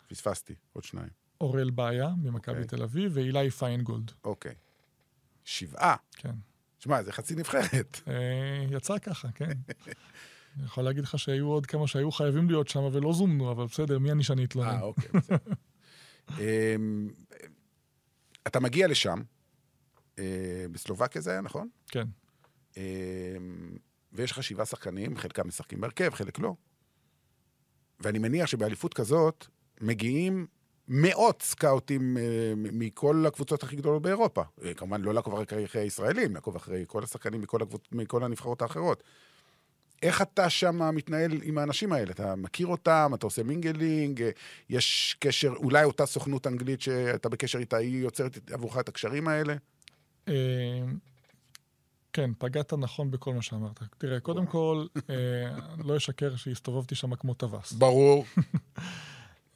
[0.07, 1.09] פספסתי, עוד שניים.
[1.41, 2.77] אוראל בעיה ממכבי אוקיי.
[2.77, 4.11] תל אביב, ואילי פיינגולד.
[4.23, 4.55] אוקיי.
[5.43, 5.95] שבעה.
[6.11, 6.35] כן.
[6.79, 8.01] שמע, זה חצי נבחרת.
[8.07, 9.51] אה, יצא ככה, כן.
[10.57, 13.99] אני יכול להגיד לך שהיו עוד כמה שהיו חייבים להיות שם ולא זומנו, אבל בסדר,
[13.99, 14.69] מי אני שאני אתלונן?
[14.69, 15.37] אה, אוקיי, בסדר.
[16.39, 17.09] אמ,
[18.47, 19.21] אתה מגיע לשם,
[20.19, 21.69] אה, בסלובקיה זה היה, נכון?
[21.87, 22.07] כן.
[22.77, 22.81] אמ,
[24.13, 26.55] ויש לך שבעה שחקנים, חלקם משחקים בהרכב, חלק לא.
[27.99, 29.45] ואני מניח שבאליפות כזאת
[29.81, 30.47] מגיעים
[30.87, 34.41] מאות סקאוטים אה, מכל הקבוצות הכי גדולות באירופה.
[34.63, 37.81] אה, כמובן, לא לעקוב רק אחרי הישראלים, לעקוב אחרי כל השחקנים מכל, הקבוצ...
[37.91, 39.03] מכל הנבחרות האחרות.
[40.03, 42.11] איך אתה שם מתנהל עם האנשים האלה?
[42.11, 44.29] אתה מכיר אותם, אתה עושה mingling, אה,
[44.69, 49.55] יש קשר, אולי אותה סוכנות אנגלית שאתה בקשר איתה, היא יוצרת עבורך את הקשרים האלה?
[52.13, 53.79] כן, פגעת נכון בכל מה שאמרת.
[53.97, 54.85] תראה, קודם כל,
[55.77, 57.71] לא אשקר שהסתובבתי שם כמו טווס.
[57.71, 58.25] ברור.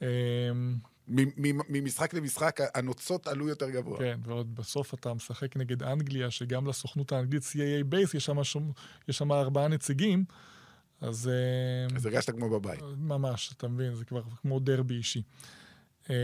[1.08, 3.98] ממשחק למשחק הנוצות עלו יותר גבוה.
[3.98, 8.72] כן, ועוד בסוף אתה משחק נגד אנגליה, שגם לסוכנות האנגלית CAA Base יש שם, שום,
[9.08, 10.24] יש שם ארבעה נציגים,
[11.00, 12.80] אז אה, אז הרגשת כמו בבית.
[12.98, 15.22] ממש, אתה מבין, זה כבר כמו דרבי אישי.
[16.10, 16.14] אה,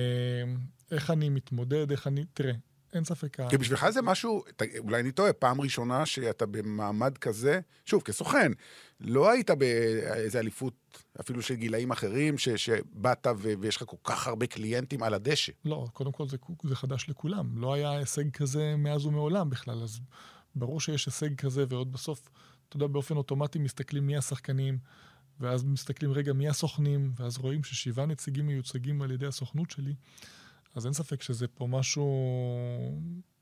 [0.90, 2.24] איך אני מתמודד, איך אני...
[2.34, 2.52] תראה,
[2.92, 3.36] אין ספק...
[3.50, 4.44] כי בשבילך זה משהו,
[4.78, 8.52] אולי אני טועה, פעם ראשונה שאתה במעמד כזה, שוב, כסוכן,
[9.00, 10.74] לא היית באיזה אליפות,
[11.20, 15.52] אפילו של גילאים אחרים, ש, שבאת ו, ויש לך כל כך הרבה קליינטים על הדשא.
[15.64, 17.58] לא, קודם כל זה, זה חדש לכולם.
[17.58, 20.00] לא היה הישג כזה מאז ומעולם בכלל, אז
[20.54, 22.30] ברור שיש הישג כזה, ועוד בסוף,
[22.68, 24.78] אתה יודע, באופן אוטומטי מסתכלים מי השחקנים,
[25.40, 29.94] ואז מסתכלים, רגע, מי הסוכנים, ואז רואים ששבעה נציגים מיוצגים על ידי הסוכנות שלי,
[30.74, 32.06] אז אין ספק שזה פה משהו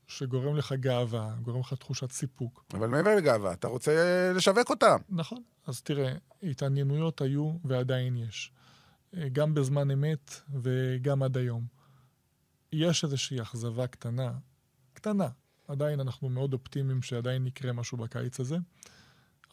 [0.07, 2.65] שגורם לך גאווה, גורם לך תחושת סיפוק.
[2.73, 3.91] אבל מעבר לגאווה, אתה רוצה
[4.35, 4.97] לשווק אותם.
[5.09, 5.43] נכון.
[5.67, 6.13] אז תראה,
[6.43, 8.51] התעניינויות היו ועדיין יש.
[9.17, 11.65] אה, גם בזמן אמת וגם עד היום.
[12.73, 14.31] יש איזושהי אכזבה קטנה,
[14.93, 15.27] קטנה.
[15.67, 18.57] עדיין אנחנו מאוד אופטימיים שעדיין יקרה משהו בקיץ הזה,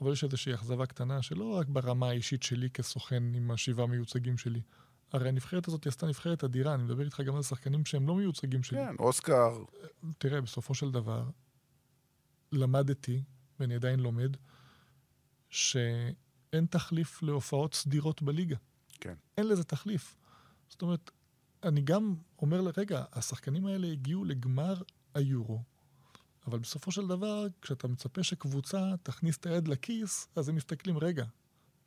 [0.01, 4.61] אבל יש איזושהי אכזבה קטנה שלא רק ברמה האישית שלי כסוכן עם השבעה מיוצגים שלי.
[5.13, 8.63] הרי הנבחרת הזאת עשתה נבחרת אדירה, אני מדבר איתך גם על שחקנים שהם לא מיוצגים
[8.63, 8.79] שלי.
[8.79, 9.65] כן, אוסקר,
[10.19, 11.31] תראה, בסופו של דבר,
[12.53, 13.23] למדתי,
[13.61, 14.37] ואני עדיין לומד,
[15.51, 18.57] שאין תחליף להופעות סדירות בליגה.
[19.01, 19.15] כן.
[19.37, 20.17] אין לזה תחליף.
[20.69, 21.11] זאת אומרת,
[21.63, 24.83] אני גם אומר לרגע, השחקנים האלה הגיעו לגמר
[25.15, 25.63] היורו,
[26.47, 31.25] אבל בסופו של דבר, כשאתה מצפה שקבוצה תכניס את היד לכיס, אז הם מסתכלים, רגע,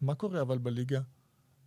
[0.01, 1.01] מה קורה אבל בליגה?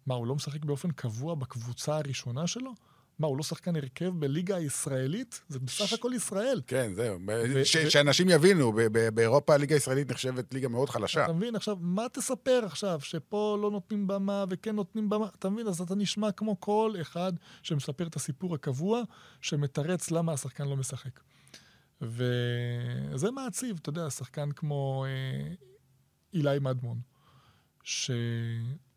[0.06, 2.72] מה, הוא לא משחק באופן קבוע בקבוצה הראשונה שלו?
[3.18, 5.40] מה, הוא לא שחקן הרכב בליגה הישראלית?
[5.48, 6.60] זה בסך הכל ישראל.
[6.66, 7.18] כן, זהו.
[7.64, 11.24] ש- ו- שאנשים יבינו, ב- ב- באירופה הליגה הישראלית נחשבת ליגה מאוד חלשה.
[11.24, 11.56] אתה מבין?
[11.56, 13.00] עכשיו, מה תספר עכשיו?
[13.00, 15.26] שפה לא נותנים במה וכן נותנים במה?
[15.38, 15.66] אתה מבין?
[15.66, 17.32] אז אתה נשמע כמו כל אחד
[17.62, 19.02] שמספר את הסיפור הקבוע,
[19.40, 21.20] שמתרץ למה השחקן לא משחק.
[22.00, 25.54] וזה מעציב, אתה יודע, שחקן כמו אה,
[26.34, 26.98] אילי מדמון,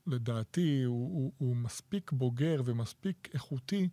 [0.09, 3.89] שלדעתי הוא, הוא, הוא מספיק בוגר ומספיק איכותי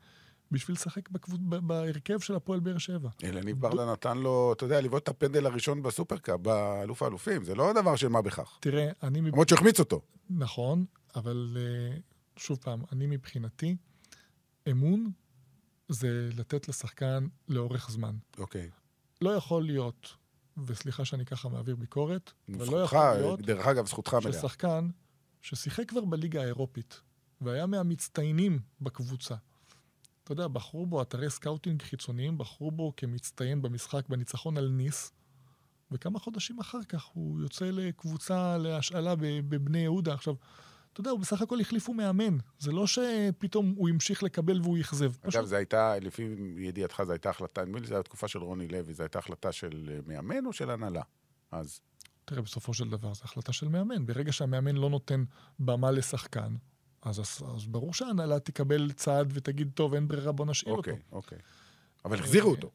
[0.51, 1.41] בשביל לשחק בקבוצ...
[1.49, 3.09] ב- בהרכב של הפועל באר שבע.
[3.25, 7.45] אלניב ברדה נתן לו, אתה יודע, לבעוט את הפנדל הראשון בסופרקאפ, באלוף האלופים.
[7.45, 8.59] זה לא דבר של מה בכך.
[8.61, 9.21] תראה, אני...
[9.21, 10.01] למרות שהוא החמיץ אותו.
[10.31, 10.85] נכון,
[11.15, 11.97] אבל אה,
[12.37, 13.77] שוב פעם, אני מבחינתי,
[14.71, 15.11] אמון
[15.89, 18.17] זה לתת לשחקן לאורך זמן.
[18.39, 18.71] אוקיי.
[19.21, 20.17] לא יכול להיות,
[20.67, 24.33] וסליחה שאני ככה מעביר ביקורת, אבל לא יכול להיות דרך אגב, זכותך מלאה.
[24.33, 24.89] ששחקן
[25.45, 27.01] ששיחק כבר בליגה האירופית,
[27.41, 29.35] והיה מהמצטיינים בקבוצה,
[30.25, 35.13] אתה יודע, בחרו בו אתרי scouting חיצוניים, בחרו בו כמצטיין במשחק בניצחון על ניס,
[35.91, 40.15] וכמה חודשים אחר כך הוא יוצא לקבוצה להשאלה בבני יהודה.
[40.15, 40.35] עכשיו,
[40.93, 42.37] אתה יודע, הוא בסך הכל החליפו מאמן.
[42.59, 45.13] זה לא שפתאום הוא המשיך לקבל והוא אכזב.
[45.23, 46.23] אגב, פשוט, זו הייתה, לפי
[46.59, 49.53] ידיעתך, זו הייתה החלטה, נדמה לי זו הייתה תקופה של רוני לוי, זו הייתה החלטה
[49.53, 51.03] של אה, מאמן או של הנהלה?
[51.51, 51.81] אז
[52.25, 54.07] תראה, בסופו של דבר זו החלטה של מאמן.
[54.07, 55.25] ברגע שהמאמן לא נותן
[55.59, 56.55] במה לשחקן,
[57.03, 60.91] אז, אז, אז ברור שההנהלה תקבל צעד ותגיד, טוב, אין ברירה, בוא נשאיר אותו.
[60.91, 61.39] אוקיי, אוקיי.
[62.05, 62.71] אבל החזירו אה, אותו.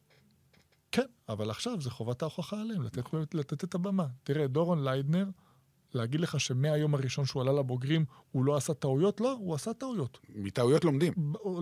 [0.92, 4.06] כן, אבל עכשיו זה חובת ההוכחה עליהם, לתת, לתת את הבמה.
[4.22, 5.26] תראה, דורון ליידנר,
[5.94, 9.20] להגיד לך שמהיום הראשון שהוא עלה לבוגרים, הוא לא עשה טעויות?
[9.20, 10.18] לא, הוא עשה טעויות.
[10.34, 11.12] מטעויות לומדים.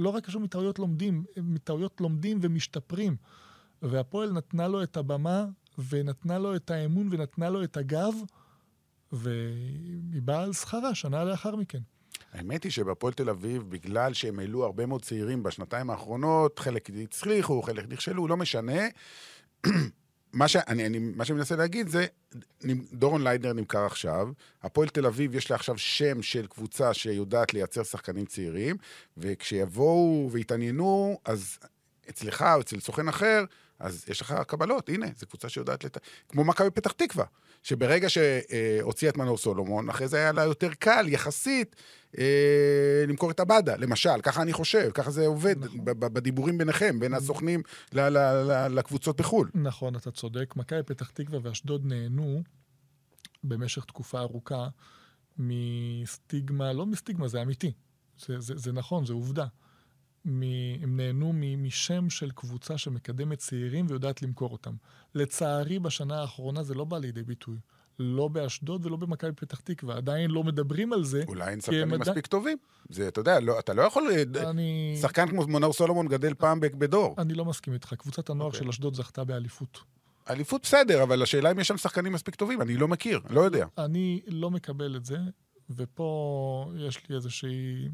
[0.01, 3.17] לא רק קשור מטעויות לומדים, מטעויות לומדים ומשתפרים.
[3.83, 5.47] והפועל נתנה לו את הבמה,
[5.89, 8.15] ונתנה לו את האמון, ונתנה לו את הגב,
[9.13, 11.79] והיא באה על שכרה שנה לאחר מכן.
[12.33, 17.63] האמת היא שבפועל תל אביב, בגלל שהם העלו הרבה מאוד צעירים בשנתיים האחרונות, חלק הצליחו,
[17.63, 18.83] חלק נכשלו, לא משנה.
[20.33, 22.07] מה שאני, אני, מה שאני מנסה להגיד זה,
[22.93, 24.29] דורון ליידנר נמכר עכשיו,
[24.63, 28.77] הפועל תל אביב יש לה עכשיו שם של קבוצה שיודעת לייצר שחקנים צעירים,
[29.17, 31.59] וכשיבואו ויתעניינו, אז
[32.11, 33.45] אצלך או אצל סוכן אחר,
[33.81, 35.99] אז יש לך קבלות, הנה, זו קבוצה שיודעת לת...
[36.29, 37.25] כמו מכבי פתח תקווה,
[37.63, 41.77] שברגע שהוציאה את מנור סולומון, אחרי זה היה לה יותר קל, יחסית,
[42.19, 45.79] אה, למכור את עבדה, למשל, ככה אני חושב, ככה זה עובד נכון.
[45.85, 47.63] בדיבורים ביניכם, בין הסוכנים
[47.93, 48.19] ל- ל-
[48.51, 49.51] ל- לקבוצות בחו"ל.
[49.55, 50.55] נכון, אתה צודק.
[50.57, 52.43] מכבי פתח תקווה ואשדוד נהנו
[53.45, 54.69] במשך תקופה ארוכה
[55.39, 57.73] מסטיגמה, לא מסטיגמה, זה אמיתי.
[58.27, 59.47] זה, זה, זה נכון, זה עובדה.
[60.29, 60.43] מ,
[60.83, 64.75] הם נהנו מ, משם של קבוצה שמקדמת צעירים ויודעת למכור אותם.
[65.15, 67.57] לצערי, בשנה האחרונה זה לא בא לידי ביטוי.
[67.99, 69.97] לא באשדוד ולא במכבי פתח תקווה.
[69.97, 71.23] עדיין לא מדברים על זה.
[71.29, 72.59] אולי אין שחקנים עדיין- מספיק טובים.
[72.89, 74.09] זה, אתה יודע, לא, אתה לא יכול...
[74.37, 77.15] אני, שחקן כמו מנור סולומון גדל פעם בדור.
[77.19, 77.95] אני לא מסכים איתך.
[77.95, 78.61] קבוצת הנוער אוקיי.
[78.63, 79.79] של אשדוד זכתה באליפות.
[80.31, 83.67] אליפות בסדר, אבל השאלה אם יש שם שחקנים מספיק טובים, אני לא מכיר, לא יודע.
[83.79, 85.19] אני לא מקבל את זה,
[85.71, 87.89] ופה יש לי איזושהי,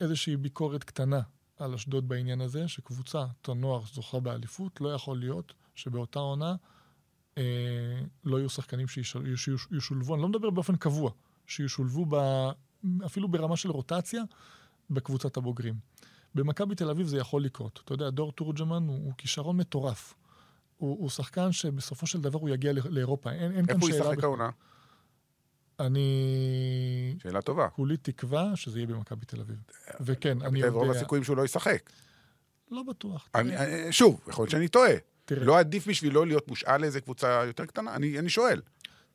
[0.00, 1.20] איזושהי ביקורת קטנה
[1.56, 3.18] על אשדוד בעניין הזה, שקבוצת
[3.48, 6.54] הנוער זוכה באליפות, לא יכול להיות שבאותה עונה
[7.38, 7.42] אה,
[8.24, 11.10] לא יהיו שחקנים שישול- שיש- שישולבו, אני לא מדבר באופן קבוע,
[11.46, 12.14] שישולבו ב,
[13.06, 14.22] אפילו ברמה של רוטציה
[14.90, 15.74] בקבוצת הבוגרים.
[16.34, 17.80] במכבי תל אביב זה יכול לקרות.
[17.84, 20.14] אתה יודע, דור תורג'מן הוא, הוא כישרון מטורף.
[20.76, 23.30] הוא, הוא שחקן שבסופו של דבר הוא יגיע לא- לאירופה.
[23.32, 23.94] אין, אין כאן איפה הוא.
[23.94, 24.24] ישחק.
[24.24, 24.50] העונה?
[25.80, 27.68] אני שאלה טובה.
[27.68, 29.56] כולי תקווה שזה יהיה במכבי תל אביב.
[30.00, 30.96] וכן, אני רוב יודע...
[30.98, 31.90] הסיכויים שהוא לא ישחק.
[32.70, 33.28] לא בטוח.
[33.34, 34.92] אני- אני- שוב, יכול להיות שאני טועה.
[35.24, 37.94] תראה, לא עדיף בשבילו להיות מושאל לאיזה קבוצה יותר קטנה?
[37.94, 38.60] אני אני שואל.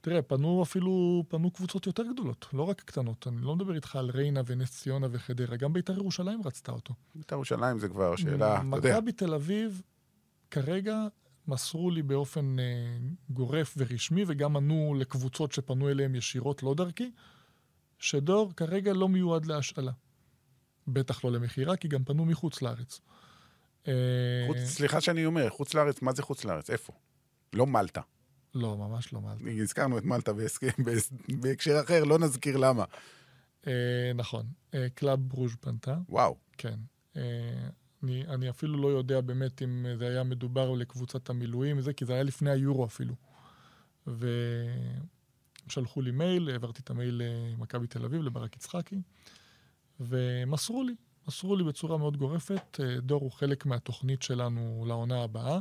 [0.02, 3.28] תראה, פנו אפילו, פנו קבוצות יותר גדולות, לא רק קטנות.
[3.28, 6.94] אני לא מדבר איתך על ריינה ונס ציונה וחדרה, גם בית"ר ירושלים רצתה אותו.
[7.16, 8.90] בית"ר ירושלים זה כבר שאלה, אתה יודע.
[8.94, 9.82] מכבי תל אביב,
[10.52, 10.98] כרגע
[11.48, 12.64] מסרו לי באופן אה,
[13.30, 17.12] גורף ורשמי, וגם ענו לקבוצות שפנו אליהם ישירות, לא דרכי,
[18.00, 19.92] שדור כרגע לא מיועד להשאלה.
[20.88, 23.02] בטח לא למכירה, כי גם פנו מחוץ לארץ.
[23.88, 23.94] אה,
[24.48, 26.70] חוץ- סליחה שאני אומר, חוץ לארץ, מה זה חוץ לארץ?
[26.70, 26.94] איפה?
[27.54, 28.02] לא מלטה.
[28.56, 29.38] לא, ממש לא מעל.
[29.62, 30.32] הזכרנו את מלטה
[31.42, 32.86] בהקשר אחר, לא נזכיר למה.
[33.68, 33.72] אה,
[34.16, 36.38] נכון, אה, קלאב ברוז' פנתה, וואו.
[36.58, 36.80] כן.
[38.04, 42.06] אה, אני, אני אפילו לא יודע באמת אם זה היה מדובר לקבוצת המילואים, וזה, כי
[42.06, 43.16] זה היה לפני היורו אפילו.
[45.68, 49.02] ושלחו לי מייל, העברתי את המייל למכבי תל אביב, לברק יצחקי,
[50.00, 50.96] ומסרו לי,
[51.28, 55.60] מסרו לי בצורה מאוד גורפת, אה, דור הוא חלק מהתוכנית שלנו לעונה הבאה.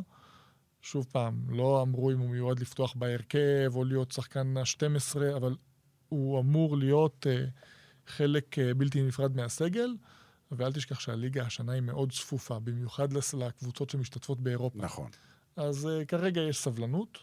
[0.83, 5.57] שוב פעם, לא אמרו אם הוא מיועד לפתוח בהרכב או להיות שחקן ה-12, אבל
[6.09, 7.45] הוא אמור להיות אה,
[8.07, 9.95] חלק אה, בלתי נפרד מהסגל,
[10.57, 14.79] ואל תשכח שהליגה השנה היא מאוד צפופה, במיוחד לקבוצות שמשתתפות באירופה.
[14.79, 15.11] נכון.
[15.57, 17.19] אז uh, כרגע יש סבלנות.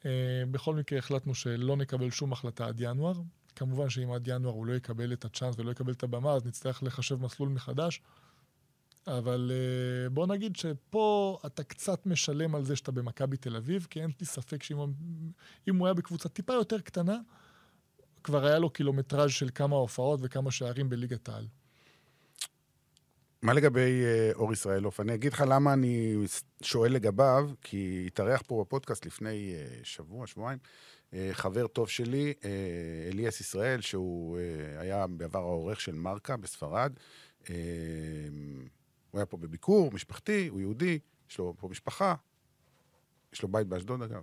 [0.00, 0.06] Uh,
[0.50, 3.14] בכל מקרה החלטנו שלא נקבל שום החלטה עד ינואר.
[3.56, 6.82] כמובן שאם עד ינואר הוא לא יקבל את הצ'אנס ולא יקבל את הבמה, אז נצטרך
[6.82, 8.00] לחשב מסלול מחדש.
[9.06, 14.02] אבל uh, בוא נגיד שפה אתה קצת משלם על זה שאתה במכבי תל אביב, כי
[14.02, 14.88] אין לי ספק שאם הוא-
[15.68, 17.16] אם הוא היה בקבוצה טיפה יותר קטנה,
[18.24, 21.46] כבר היה לו קילומטראז' של כמה הופעות וכמה שערים בליגת העל.
[23.44, 25.00] מה לגבי אה, אור ישראלוף?
[25.00, 26.16] אני אגיד לך למה אני
[26.62, 30.58] שואל לגביו, כי התארח פה בפודקאסט לפני אה, שבוע, שבועיים,
[31.14, 32.34] אה, חבר טוב שלי,
[33.12, 34.38] אליאס ישראל, שהוא
[34.78, 36.92] היה בעבר העורך של מרקה בספרד.
[39.10, 40.98] הוא היה פה בביקור משפחתי, הוא יהודי,
[41.30, 42.14] יש לו פה משפחה,
[43.32, 44.22] יש לו בית באשדוד אגב.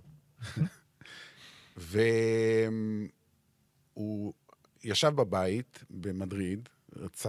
[3.96, 4.32] והוא
[4.84, 6.68] ישב בבית במדריד,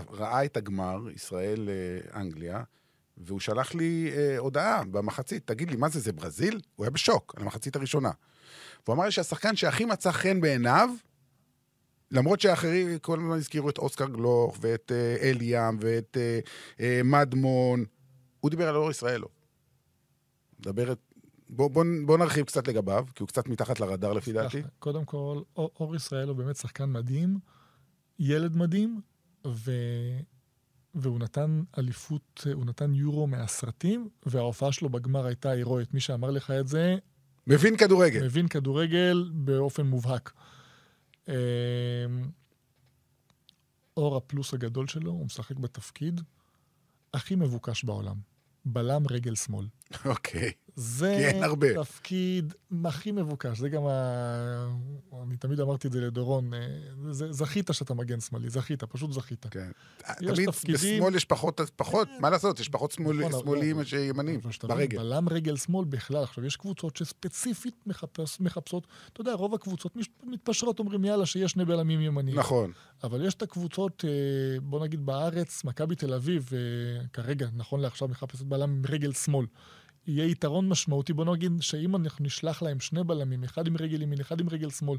[0.10, 2.64] ראה את הגמר, ישראל-אנגליה,
[3.18, 6.62] והוא שלח לי אה, הודעה במחצית, תגיד לי, מה זה, זה ברזיל?
[6.76, 8.12] הוא היה בשוק על המחצית הראשונה.
[8.86, 10.90] והוא אמר לי שהשחקן שהכי מצא חן בעיניו,
[12.14, 16.40] למרות שאחרים כל הזמן הזכירו את אוסקר גלוך, ואת אה, אליאם, ואת אה,
[16.80, 17.86] אה, מדמון,
[18.40, 19.28] הוא דיבר על אור ישראלו.
[20.60, 21.00] מדבר את...
[21.50, 24.62] בוא, בוא, בוא נרחיב קצת לגביו, כי הוא קצת מתחת לרדאר לפי דעתי.
[24.80, 27.40] קודם כל, אור, אור ישראל הוא באמת שחקן מדהים,
[28.20, 29.02] ילד מדהים,
[29.48, 29.72] ו...
[30.96, 35.94] והוא נתן אליפות, הוא נתן יורו מהסרטים, וההופעה שלו בגמר הייתה הירואית.
[35.94, 36.96] מי שאמר לך את זה,
[37.48, 38.26] מבין כדורגל.
[38.26, 40.34] מבין כדורגל באופן מובהק.
[41.28, 41.34] אמ,
[43.98, 46.22] אור הפלוס הגדול שלו, הוא משחק בתפקיד
[47.14, 48.16] הכי מבוקש בעולם.
[48.66, 49.68] בלם רגל שמאל.
[50.06, 50.52] אוקיי.
[50.76, 51.32] זה.
[51.82, 52.54] תפקיד
[52.86, 53.60] הכי מבוקש.
[53.60, 54.68] זה גם ה...
[55.28, 56.60] אני תמיד אמרתי את זה לדורון, אה,
[57.12, 59.46] זה, זכית שאתה מגן שמאלי, זכית, פשוט זכית.
[59.52, 59.72] כן.
[60.18, 64.40] תמיד תפקידים- בשמאל יש פחות, פחות, מה לעשות, יש פחות שמאל- נכון, שמאליים מאשר ימנים,
[64.64, 64.98] ברגל.
[64.98, 66.24] בלם רגל שמאל בכלל.
[66.24, 71.66] עכשיו, יש קבוצות שספציפית מחפש, מחפשות, אתה יודע, רוב הקבוצות מתפשרות, אומרים, יאללה, שיש שני
[71.66, 72.40] בלמים ימניים.
[72.40, 72.72] נכון.
[73.04, 74.10] אבל יש את הקבוצות, אה,
[74.62, 76.60] בוא נגיד בארץ, מכבי תל אביב, אה,
[77.14, 79.46] כרגע, נכון לעכשיו, מחפשת בלם עם רגל שמאל.
[80.08, 84.20] יהיה יתרון משמעותי, בוא נגיד שאם אנחנו נשלח להם שני בלמים, אחד עם רגל ימין,
[84.20, 84.98] אחד עם רגל שמאל,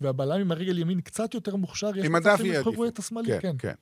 [0.00, 2.86] והבלם עם הרגל ימין קצת יותר מוכשר, יש מצב שהם יבחרו.
[2.86, 3.56] את השמאלי, כן, כן.
[3.58, 3.74] כן.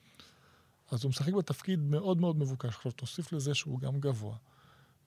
[0.91, 2.69] אז הוא משחק בתפקיד מאוד מאוד מבוקש.
[2.69, 4.37] עכשיו, תוסיף לזה שהוא גם גבוה,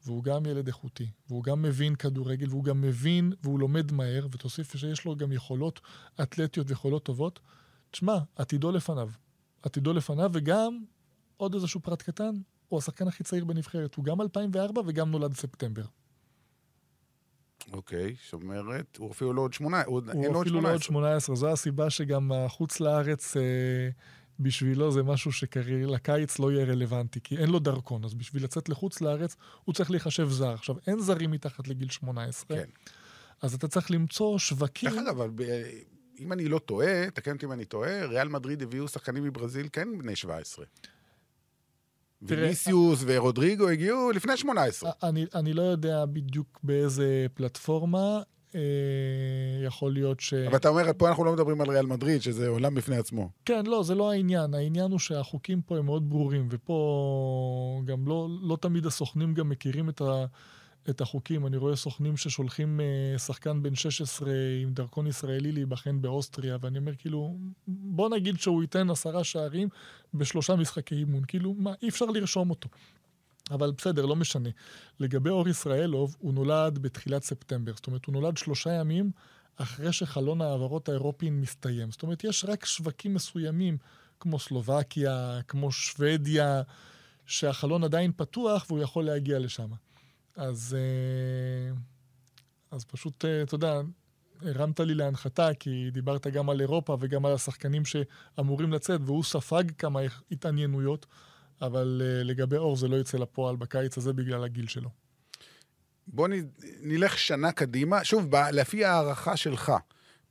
[0.05, 4.78] והוא גם ילד איכותי, והוא גם מבין כדורגל, והוא גם מבין, והוא לומד מהר, ותוסיף
[4.78, 5.82] שיש לו גם יכולות
[6.22, 7.39] אתלטיות ויכולות טובות.
[7.91, 9.09] תשמע, עתידו לפניו.
[9.63, 10.84] עתידו לפניו, וגם,
[11.38, 12.36] עוד איזשהו פרט קטן,
[12.70, 13.95] הוא השחקן הכי צעיר בנבחרת.
[13.95, 15.84] הוא גם 2004 וגם נולד בספטמבר.
[17.74, 20.61] אוקיי, זאת אומרת, הוא אפילו לא עוד שמונה, הוא עוד- אין לו הוא עוד אפילו
[20.61, 20.86] לא עוד 18.
[20.86, 21.36] 18.
[21.36, 23.41] זו הסיבה שגם החוץ לארץ, אה,
[24.39, 28.05] בשבילו זה משהו שכרגע לקיץ לא יהיה רלוונטי, כי אין לו דרכון.
[28.05, 30.49] אז בשביל לצאת לחוץ לארץ, הוא צריך להיחשב זר.
[30.53, 32.70] עכשיו, אין זרים מתחת לגיל 18, כן.
[33.41, 34.89] אז אתה צריך למצוא שווקים...
[34.89, 35.63] דרך אגב, אבל ב-
[36.20, 39.97] אם אני לא טועה, תקן אותי אם אני טועה, ריאל מדריד הביאו שחקנים מברזיל כן
[39.97, 40.66] בני 17.
[42.26, 44.91] תראה, ויניסיוס ורודריגו הגיעו לפני 18.
[45.03, 48.22] אני, אני לא יודע בדיוק באיזה פלטפורמה,
[48.55, 48.59] אה,
[49.66, 50.34] יכול להיות ש...
[50.34, 53.30] אבל אתה אומר, פה אנחנו לא מדברים על ריאל מדריד, שזה עולם בפני עצמו.
[53.45, 54.53] כן, לא, זה לא העניין.
[54.53, 59.89] העניין הוא שהחוקים פה הם מאוד ברורים, ופה גם לא, לא תמיד הסוכנים גם מכירים
[59.89, 60.26] את, ה,
[60.90, 61.48] את החוקים.
[61.48, 64.30] אני רואה סוכנים ששולחים אה, שחקן בן 16
[64.62, 69.70] עם דרכון ישראלי להיבחן באוסטריה, ואני אומר, כאילו, בוא נגיד שהוא ייתן עשרה שערים
[70.14, 71.24] בשלושה משחקי אימון.
[71.28, 72.70] כאילו, מה, אי אפשר לרשום אותו.
[73.52, 74.50] אבל בסדר, לא משנה.
[75.00, 77.72] לגבי אור ישראלוב, הוא נולד בתחילת ספטמבר.
[77.76, 79.12] זאת אומרת, הוא נולד שלושה ימים
[79.56, 81.92] אחרי שחלון ההעברות האירופי מסתיים.
[81.92, 83.78] זאת אומרת, יש רק שווקים מסוימים,
[84.20, 86.62] כמו סלובקיה, כמו שוודיה,
[87.26, 89.70] שהחלון עדיין פתוח והוא יכול להגיע לשם.
[90.36, 91.76] אז, אה,
[92.72, 93.82] אז פשוט, אה, אתה יודע,
[94.42, 99.64] הרמת לי להנחתה, כי דיברת גם על אירופה וגם על השחקנים שאמורים לצאת, והוא ספג
[99.78, 100.00] כמה
[100.32, 101.06] התעניינויות,
[101.62, 104.90] אבל אה, לגבי אור זה לא יצא לפועל בקיץ הזה בגלל הגיל שלו.
[106.08, 106.28] בוא
[106.82, 108.04] נלך שנה קדימה.
[108.04, 109.72] שוב, לפי הערכה שלך,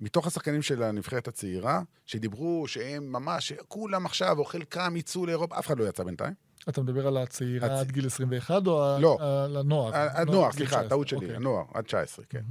[0.00, 5.66] מתוך השחקנים של הנבחרת הצעירה, שדיברו שהם ממש, כולם עכשיו, או חלקם יצאו לאירופה, אף
[5.66, 6.34] אחד לא יצא בינתיים.
[6.68, 9.18] אתה מדבר על הצעירה הצ- עד גיל 21 או לא.
[9.44, 9.94] על הנוער?
[9.94, 11.36] עד גיל סליחה, 19, טעות שלי, אוקיי.
[11.36, 12.42] הנוער, עד 19, כן.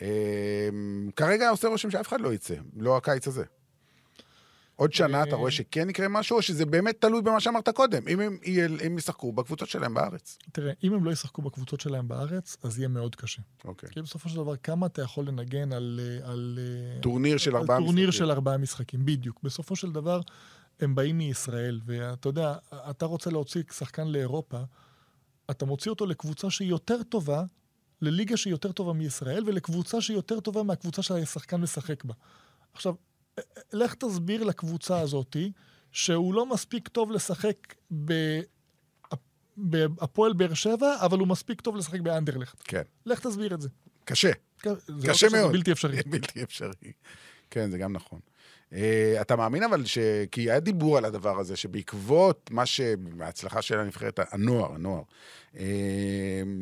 [0.00, 3.44] אמ, כרגע עושה רושם שאף אחד לא יצא, לא הקיץ הזה.
[4.76, 8.08] עוד שנה אתה אה, רואה שכן יקרה משהו, או שזה באמת תלוי במה שאמרת קודם,
[8.08, 8.38] אם הם,
[8.84, 10.38] הם ישחקו בקבוצות שלהם בארץ.
[10.52, 13.42] תראה, אם הם לא ישחקו בקבוצות שלהם בארץ, אז יהיה מאוד קשה.
[13.64, 13.88] אוקיי.
[13.90, 16.00] כי בסופו של דבר, כמה אתה יכול לנגן על...
[16.02, 16.58] אה, על
[16.94, 18.26] אה, טורניר של ארבעה טורניר משחקים.
[18.26, 19.40] של ארבעה משחקים, בדיוק.
[19.42, 20.20] בסופו של דבר,
[20.80, 22.54] הם באים מישראל, ואתה יודע,
[22.90, 24.60] אתה רוצה להוציא שחקן לאירופה,
[25.50, 27.44] אתה מוציא אותו לקבוצה שהיא יותר טובה,
[28.02, 32.14] לליגה שהיא יותר טובה מישראל, ולקבוצה שהיא יותר טובה מהקבוצה שהשחקן משחק בה.
[32.72, 32.94] עכשיו,
[33.72, 35.52] לך תסביר לקבוצה הזאתי,
[35.92, 37.74] שהוא לא מספיק טוב לשחק
[38.04, 38.40] ב...
[39.56, 42.62] בהפועל באר שבע, אבל הוא מספיק טוב לשחק באנדרלכט.
[42.64, 43.68] כן, לך תסביר את זה.
[44.04, 44.30] קשה.
[44.64, 45.46] זה לא קשה מאוד.
[45.46, 45.96] זה בלתי אפשרי.
[46.10, 46.92] בלתי אפשרי.
[47.50, 48.20] כן, זה גם נכון.
[48.70, 48.76] Uh,
[49.20, 49.98] אתה מאמין אבל ש...
[50.30, 52.80] כי היה דיבור על הדבר הזה, שבעקבות מה ש...
[53.20, 55.02] ההצלחה של הנבחרת, הנוער, הנוער,
[55.54, 55.58] uh,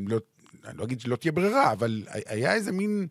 [0.07, 0.19] לא,
[0.65, 3.07] אני לא אגיד שלא תהיה ברירה, אבל היה איזה מין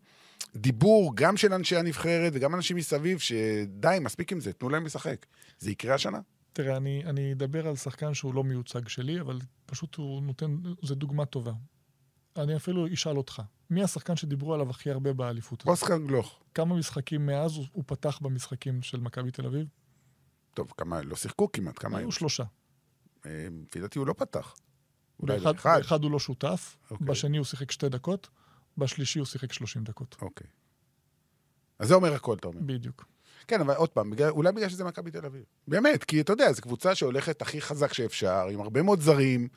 [0.56, 5.26] דיבור גם של אנשי הנבחרת וגם אנשים מסביב, שדי, מספיק עם זה, תנו להם לשחק.
[5.58, 6.18] זה יקרה השנה?
[6.52, 10.94] תראה, אני, אני אדבר על שחקן שהוא לא מיוצג שלי, אבל פשוט הוא נותן, זו
[10.94, 11.52] דוגמה טובה.
[12.38, 15.68] אני אפילו אשאל אותך, מי השחקן שדיברו עליו הכי הרבה באליפות הזאת?
[15.68, 16.40] אוסקר גלוך.
[16.54, 19.66] כמה משחקים מאז הוא, הוא פתח במשחקים של מכבי תל אביב?
[20.54, 22.06] טוב, כמה, לא שיחקו כמעט, כמה היו?
[22.06, 22.44] היו שלושה.
[23.26, 24.54] אה, לפי דעתי הוא לא פתח.
[25.20, 25.76] אולי באחד, אחד.
[25.76, 27.06] באחד הוא לא שותף, אוקיי.
[27.06, 28.28] בשני הוא שיחק שתי דקות,
[28.78, 30.16] בשלישי הוא שיחק 30 דקות.
[30.22, 30.46] אוקיי.
[31.78, 32.60] אז זה אומר הכל, אתה אומר.
[32.66, 33.04] בדיוק.
[33.46, 35.42] כן, אבל עוד פעם, בגלל, אולי בגלל שזה מכבי תל אביב.
[35.68, 39.48] באמת, כי אתה יודע, זו קבוצה שהולכת הכי חזק שאפשר, עם הרבה מאוד זרים,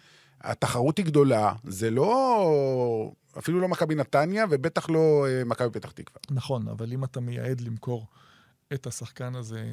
[0.44, 3.12] התחרות היא גדולה, זה לא...
[3.38, 6.20] אפילו לא מכבי נתניה, ובטח לא אה, מכבי פתח תקווה.
[6.32, 8.08] נכון, אבל אם אתה מייעד למכור
[8.74, 9.64] את השחקן הזה,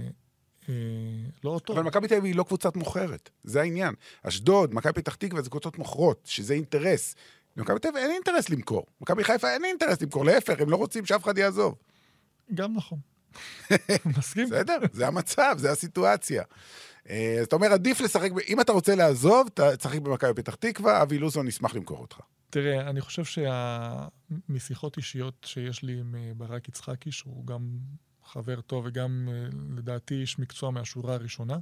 [0.69, 0.75] אה,
[1.45, 1.73] לא אותו.
[1.73, 3.95] אבל מכבי תל אביב היא לא קבוצת מוכרת, זה העניין.
[4.23, 7.15] אשדוד, מכבי פתח תקווה זה קבוצות מוכרות, שזה אינטרס.
[7.57, 8.87] למכבי תל אביב אין אינטרס למכור.
[9.01, 11.75] מכבי חיפה אין אינטרס למכור, להפך, הם לא רוצים שאף אחד יעזוב.
[12.55, 12.99] גם נכון.
[14.19, 14.47] מסכים?
[14.47, 16.43] בסדר, זה המצב, זה הסיטואציה.
[17.11, 21.19] אה, אז אתה אומר, עדיף לשחק, אם אתה רוצה לעזוב, תשחק במכבי פתח תקווה, אבי
[21.19, 22.21] לוזון ישמח למכור אותך.
[22.51, 23.23] תראה, אני חושב
[24.49, 27.79] שמשיחות אישיות שיש לי עם אה, ברק יצחקי, שהוא גם
[28.25, 31.59] חבר טוב וגם אה, לדעתי איש מקצוע מהשורה הראשונה,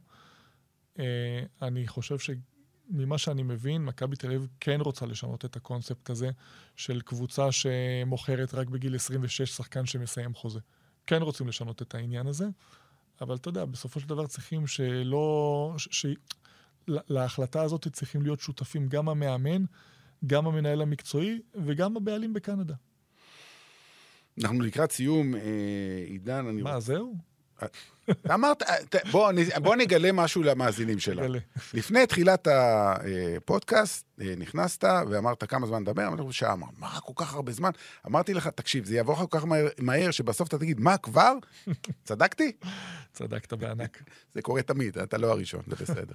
[0.99, 6.30] אה, אני חושב שממה שאני מבין, מכבי תל אביב כן רוצה לשנות את הקונספט הזה
[6.76, 10.61] של קבוצה שמוכרת רק בגיל 26 שחקן שמסיים חוזה.
[11.07, 12.47] כן רוצים לשנות את העניין הזה,
[13.21, 15.75] אבל אתה יודע, בסופו של דבר צריכים שלא...
[15.79, 15.89] ש...
[15.91, 16.07] ש...
[16.89, 19.64] לה- להחלטה הזאת צריכים להיות שותפים גם המאמן,
[20.27, 22.75] גם המנהל המקצועי וגם הבעלים בקנדה.
[24.45, 25.41] אנחנו לקראת סיום, אה,
[26.07, 26.62] עידן, אני...
[26.62, 27.17] מה, זהו?
[28.35, 31.35] אמרת, אה, ת- בוא נ- בוא נגלה משהו למאזינים שלנו.
[31.75, 37.13] לפני תחילת הפודקאסט, אה, נכנסת ואמרת כמה זמן לדבר, אמרתי לך שעה, אמר, מה, כל
[37.17, 37.71] כך הרבה זמן?
[38.07, 41.33] אמרתי לך, תקשיב, זה יעבור לך כל כך מהר, מהר שבסוף אתה תגיד, מה, כבר?
[42.05, 42.53] צדקתי?
[43.13, 44.03] צדקת בענק.
[44.35, 46.15] זה קורה תמיד, אתה לא הראשון, זה בסדר.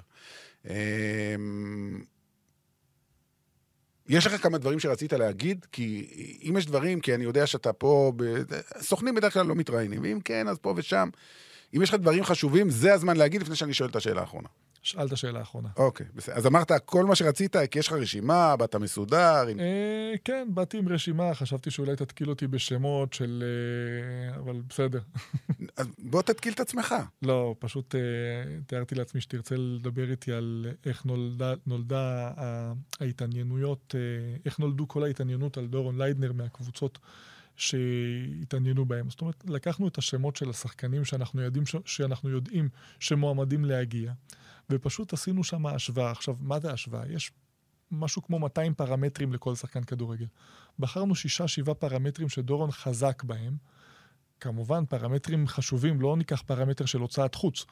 [4.11, 5.65] יש לך כמה דברים שרצית להגיד?
[5.71, 6.07] כי
[6.49, 8.23] אם יש דברים, כי אני יודע שאתה פה, ב...
[8.81, 11.09] סוכנים בדרך כלל לא מתראיינים, ואם כן, אז פה ושם.
[11.75, 14.47] אם יש לך דברים חשובים, זה הזמן להגיד לפני שאני שואל את השאלה האחרונה.
[14.83, 15.69] שאל את השאלה האחרונה.
[15.77, 16.35] אוקיי, בסדר.
[16.35, 19.47] אז אמרת כל מה שרצית, כי יש לך רשימה, באת מסודר.
[19.47, 19.59] עם...
[19.59, 23.43] אה, כן, באתי עם רשימה, חשבתי שאולי תתקיל אותי בשמות של...
[23.43, 24.99] אה, אבל בסדר.
[25.77, 26.95] אז בוא תתקיל את עצמך.
[27.21, 27.99] לא, פשוט אה,
[28.67, 32.31] תיארתי לעצמי שתרצה לדבר איתי על איך נולדה, נולדה
[32.99, 36.99] ההתעניינויות, אה, איך נולדו כל ההתעניינות על דורון ליידנר מהקבוצות
[37.61, 39.09] שהתעניינו בהם.
[39.09, 44.13] זאת אומרת, לקחנו את השמות של השחקנים שאנחנו יודעים, שאנחנו יודעים שמועמדים להגיע,
[44.69, 46.11] ופשוט עשינו שם השוואה.
[46.11, 47.03] עכשיו, מה זה השוואה?
[47.09, 47.31] יש
[47.91, 50.25] משהו כמו 200 פרמטרים לכל שחקן כדורגל.
[50.79, 53.57] בחרנו שישה, שבעה פרמטרים שדורון חזק בהם.
[54.39, 57.65] כמובן, פרמטרים חשובים, לא ניקח פרמטר של הוצאת חוץ.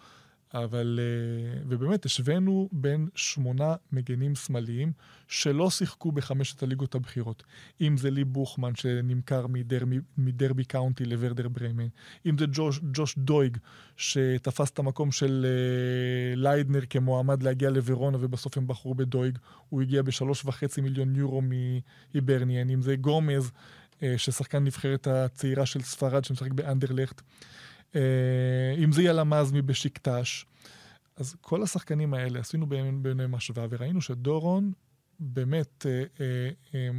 [0.54, 4.91] אבל, אה, ובאמת, השווינו בין שמונה מגנים שמאליים
[5.28, 7.43] שלא שיחקו בחמשת הליגות הבכירות.
[7.82, 11.88] אם זה לי בוקאנן שנמכר מדרמי, מדרבי קאונטי לוורדר בריימן,
[12.26, 13.58] אם זה ג'וש, ג'וש דויג
[13.97, 19.38] שתפס את המקום של אה, ליידנר כמועמד להגיע לוורונה ובסוף הם בחרו בדויג,
[19.70, 23.52] הוא הגיע בשלוש וחצי מיליון יורו מהיברניאן, אם זה גומז,
[24.04, 27.22] אה, ששחקן נבחרת הצעירה של ספרד שמשחק באנדרלכט.
[27.96, 30.46] אה, אם זה ילמזמי בשקטש.
[31.18, 32.66] אז כל השחקנים האלה, עשינו
[33.02, 34.72] ביניהם השוואה, וראינו שדורון
[35.20, 36.90] באמת, אה, אה, אה,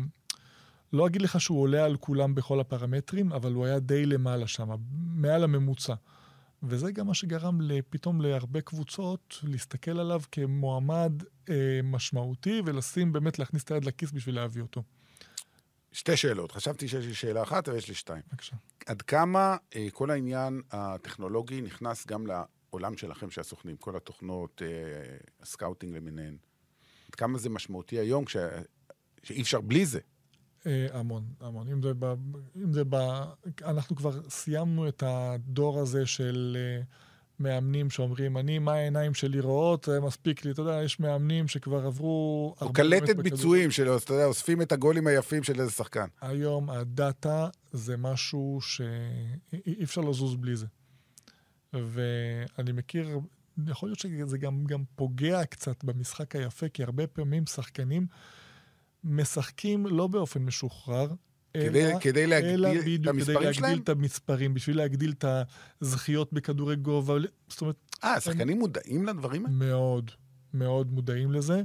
[0.92, 4.68] לא אגיד לך שהוא עולה על כולם בכל הפרמטרים, אבל הוא היה די למעלה שם,
[5.14, 5.94] מעל הממוצע.
[6.62, 7.60] וזה גם מה שגרם
[7.90, 11.12] פתאום להרבה קבוצות להסתכל עליו כמועמד
[11.48, 14.82] אה, משמעותי, ולשים, באמת להכניס את היד לכיס בשביל להביא אותו.
[15.92, 16.52] שתי שאלות.
[16.52, 18.22] חשבתי שיש לי שאלה אחת, אבל יש לי שתיים.
[18.30, 18.56] בבקשה.
[18.86, 22.26] עד כמה אה, כל העניין הטכנולוגי נכנס גם
[22.72, 24.68] לעולם שלכם, של הסוכנים, כל התוכנות, אה,
[25.42, 26.36] ה scouting למיניהן,
[27.08, 28.36] עד כמה זה משמעותי היום, כש...
[29.22, 30.00] שאי אפשר בלי זה?
[30.66, 31.68] אה, המון, המון.
[31.68, 32.04] אם זה ב...
[32.56, 32.94] אם זה ב...
[33.62, 36.82] אנחנו כבר סיימנו את הדור הזה של אה,
[37.40, 40.50] מאמנים שאומרים, אני, מה העיניים שלי רואות, מספיק לי.
[40.50, 42.54] אתה יודע, יש מאמנים שכבר עברו...
[42.60, 46.06] או קלטת ביצועים של, אתה יודע, אוספים את הגולים היפים של איזה שחקן.
[46.20, 50.66] היום הדאטה זה משהו שאי אפשר לזוז בלי זה.
[51.72, 53.18] ואני מכיר,
[53.66, 58.06] יכול להיות שזה גם, גם פוגע קצת במשחק היפה, כי הרבה פעמים שחקנים
[59.04, 61.08] משחקים לא באופן משוחרר,
[61.54, 63.70] כדי- אלא, כדי להגדיל אלא את בדיוק, המספרים כדי שלהם?
[63.70, 65.24] להגדיל את המספרים, בשביל להגדיל את
[65.82, 67.14] הזכיות בכדורי גובה.
[67.48, 69.56] זאת אומרת, אה, השחקנים מודעים לדברים האלה?
[69.56, 70.10] מאוד,
[70.54, 71.62] מאוד מודעים לזה.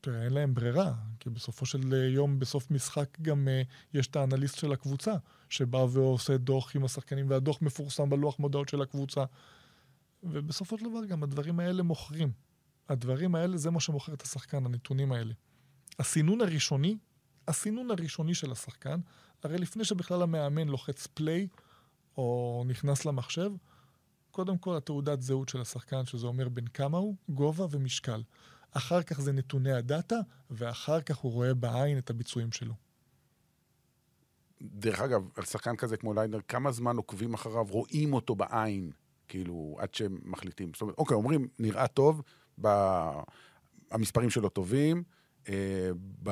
[0.00, 3.66] תראה, אין להם ברירה, כי בסופו של יום, בסוף משחק גם uh,
[3.98, 5.14] יש את האנליסט של הקבוצה,
[5.48, 9.24] שבא ועושה דוח עם השחקנים, והדוח מפורסם בלוח מודעות של הקבוצה.
[10.22, 12.30] ובסופו של דבר גם הדברים האלה מוכרים.
[12.88, 15.34] הדברים האלה זה מה שמוכר את השחקן, הנתונים האלה.
[15.98, 16.96] הסינון הראשוני,
[17.48, 19.00] הסינון הראשוני של השחקן,
[19.42, 21.48] הרי לפני שבכלל המאמן לוחץ פליי
[22.16, 23.50] או נכנס למחשב,
[24.30, 28.22] קודם כל התעודת זהות של השחקן, שזה אומר בין כמה הוא, גובה ומשקל.
[28.72, 30.16] אחר כך זה נתוני הדאטה,
[30.50, 32.74] ואחר כך הוא רואה בעין את הביצועים שלו.
[34.62, 38.90] דרך אגב, על שחקן כזה כמו ליידנר, כמה זמן עוקבים אחריו, רואים אותו בעין,
[39.28, 40.70] כאילו, עד שהם מחליטים.
[40.72, 42.22] זאת אומרת, אוקיי, אומרים, נראה טוב,
[42.60, 42.68] ב...
[43.90, 45.02] המספרים שלו טובים,
[46.22, 46.30] ב...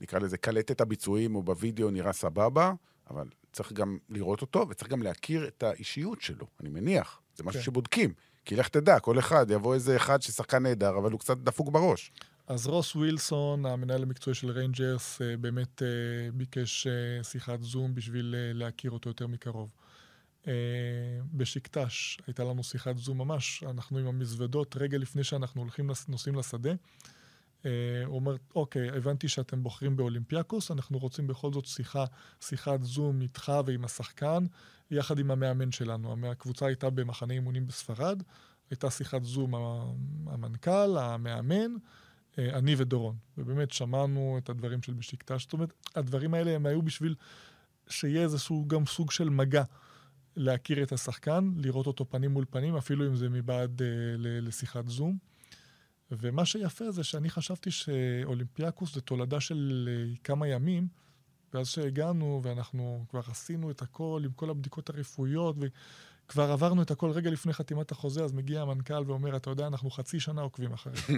[0.00, 2.72] נקרא לזה קלטת הביצועים או בווידאו נראה סבבה,
[3.10, 7.20] אבל צריך גם לראות אותו, וצריך גם להכיר את האישיות שלו, אני מניח.
[7.36, 7.64] זה משהו כן.
[7.64, 8.12] שבודקים.
[8.44, 12.12] כי לך תדע, כל אחד, יבוא איזה אחד ששחקן נהדר, אבל הוא קצת דפוק בראש.
[12.46, 15.88] אז רוס ווילסון, המנהל המקצועי של ריינג'רס, אה, באמת אה,
[16.34, 19.70] ביקש אה, שיחת זום בשביל להכיר אותו יותר מקרוב.
[21.32, 26.70] בשיקטש הייתה לנו שיחת זום ממש, אנחנו עם המזוודות, רגע לפני שאנחנו הולכים, נוסעים לשדה.
[27.66, 27.70] אה,
[28.06, 32.04] הוא אומר, אוקיי, הבנתי שאתם בוחרים באולימפיאקוס, אנחנו רוצים בכל זאת שיחה,
[32.40, 34.46] שיחת זום איתך ועם השחקן,
[34.90, 36.30] יחד עם המאמן שלנו.
[36.30, 38.22] הקבוצה הייתה במחנה אימונים בספרד,
[38.70, 39.54] הייתה שיחת זום
[40.26, 41.74] המנכ"ל, המאמן,
[42.38, 43.16] אה, אני ודורון.
[43.38, 45.42] ובאמת שמענו את הדברים של בשקטש.
[45.42, 47.14] זאת אומרת, הדברים האלה הם היו בשביל
[47.88, 49.62] שיהיה איזשהו גם סוג של מגע.
[50.36, 53.86] להכיר את השחקן, לראות אותו פנים מול פנים, אפילו אם זה מבעד אה,
[54.16, 55.29] לשיחת זום.
[56.12, 60.88] ומה שיפה זה שאני חשבתי שאולימפיאקוס זה תולדה של אה, כמה ימים,
[61.54, 67.10] ואז שהגענו ואנחנו כבר עשינו את הכל עם כל הבדיקות הרפואיות, וכבר עברנו את הכל
[67.10, 71.10] רגע לפני חתימת החוזה, אז מגיע המנכ"ל ואומר, אתה יודע, אנחנו חצי שנה עוקבים אחריך.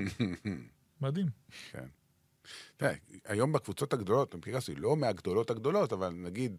[1.00, 1.26] מדהים.
[2.76, 6.56] תראה, היום בקבוצות הגדולות, אולימפיאקוס היא לא מהגדולות הגדולות, אבל נגיד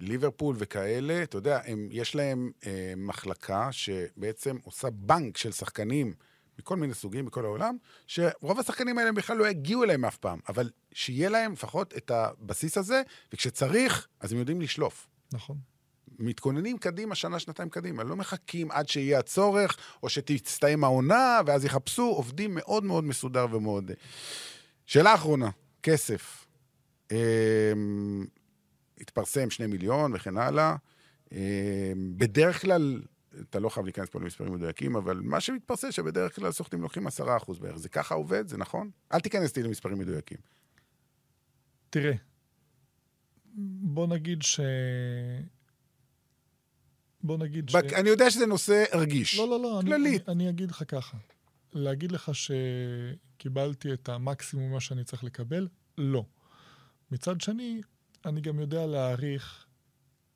[0.00, 6.14] ליברפול וכאלה, אתה יודע, הם, יש להם אה, מחלקה שבעצם עושה בנק של שחקנים
[6.58, 7.76] מכל מיני סוגים בכל העולם,
[8.06, 12.78] שרוב השחקנים האלה בכלל לא יגיעו אליהם אף פעם, אבל שיהיה להם לפחות את הבסיס
[12.78, 13.02] הזה,
[13.32, 15.06] וכשצריך, אז הם יודעים לשלוף.
[15.32, 15.56] נכון.
[16.18, 18.04] מתכוננים קדימה, שנה, שנתיים קדימה.
[18.04, 22.02] לא מחכים עד שיהיה הצורך, או שתסתיים העונה, ואז יחפשו.
[22.02, 23.90] עובדים מאוד מאוד מסודר ומאוד...
[24.86, 25.50] שאלה אחרונה,
[25.82, 26.46] כסף.
[27.12, 28.26] אמ,
[29.00, 30.76] התפרסם שני מיליון וכן הלאה.
[31.32, 31.38] אמ,
[32.16, 33.02] בדרך כלל,
[33.40, 37.36] אתה לא חייב להיכנס פה למספרים מדויקים, אבל מה שמתפרסם שבדרך כלל סוכנים לוקחים עשרה
[37.36, 37.76] אחוז בערך.
[37.76, 38.48] זה ככה עובד?
[38.48, 38.90] זה נכון?
[39.12, 40.38] אל תיכנס איתי למספרים מדויקים.
[41.90, 42.12] תראה,
[43.82, 44.60] בוא נגיד ש...
[47.22, 47.74] בוא נגיד ש...
[47.74, 49.38] בק- אני יודע שזה נושא רגיש.
[49.38, 50.28] לא, לא, לא, אני, כללית.
[50.28, 51.16] אני, אני אגיד לך ככה.
[51.72, 55.68] להגיד לך שקיבלתי את המקסימום מה שאני צריך לקבל?
[55.98, 56.24] לא.
[57.10, 57.80] מצד שני,
[58.26, 59.66] אני גם יודע להעריך,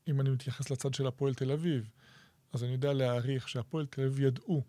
[0.08, 1.90] אם אני מתייחס לצד של הפועל תל אביב,
[2.52, 4.64] אז אני יודע להעריך שהפועל תל אביב ידעו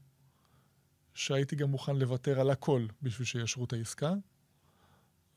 [1.14, 4.14] שהייתי גם מוכן לוותר על הכל בשביל שיאשרו את העסקה.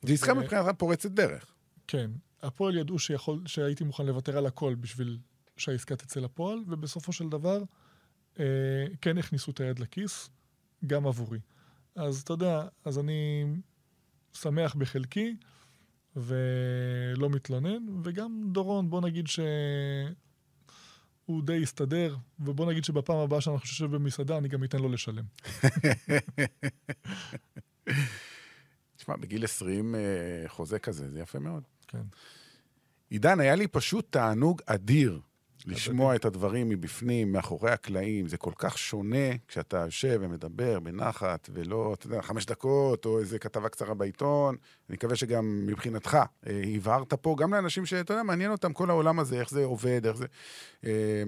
[0.03, 1.55] זו עסקה מבחינתך פורצת דרך.
[1.86, 2.11] כן,
[2.43, 5.18] הפועל ידעו שיכול, שהייתי מוכן לוותר על הכל בשביל
[5.57, 7.62] שהעסקה תצא לפועל, ובסופו של דבר
[8.40, 8.45] אה,
[9.01, 10.30] כן הכניסו את היד לכיס,
[10.86, 11.38] גם עבורי.
[11.95, 13.45] אז אתה יודע, אז אני
[14.32, 15.36] שמח בחלקי,
[16.16, 19.40] ולא מתלונן, וגם דורון, בוא נגיד ש...
[21.32, 25.24] הוא די הסתדר, ובוא נגיד שבפעם הבאה שאנחנו נשב במסעדה, אני גם אתן לו לשלם.
[28.96, 30.00] תשמע, בגיל 20 אה,
[30.46, 31.62] חוזה כזה, זה יפה מאוד.
[31.88, 32.02] כן.
[33.10, 35.20] עידן, היה לי פשוט תענוג אדיר
[35.66, 38.28] לשמוע את הדברים מבפנים, מאחורי הקלעים.
[38.28, 43.38] זה כל כך שונה כשאתה יושב ומדבר בנחת, ולא, אתה יודע, חמש דקות, או איזה
[43.38, 44.56] כתבה קצרה בעיתון.
[44.88, 49.18] אני מקווה שגם מבחינתך אה, הבהרת פה, גם לאנשים שאתה יודע, מעניין אותם כל העולם
[49.18, 50.26] הזה, איך זה עובד, איך זה...
[50.84, 51.22] אה,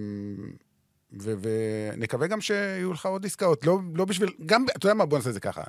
[1.20, 3.66] ונקווה גם שיהיו לך עוד עסקאות.
[3.66, 4.30] לא, לא בשביל...
[4.46, 5.06] גם, אתה יודע מה?
[5.06, 5.62] בוא נעשה את זה ככה.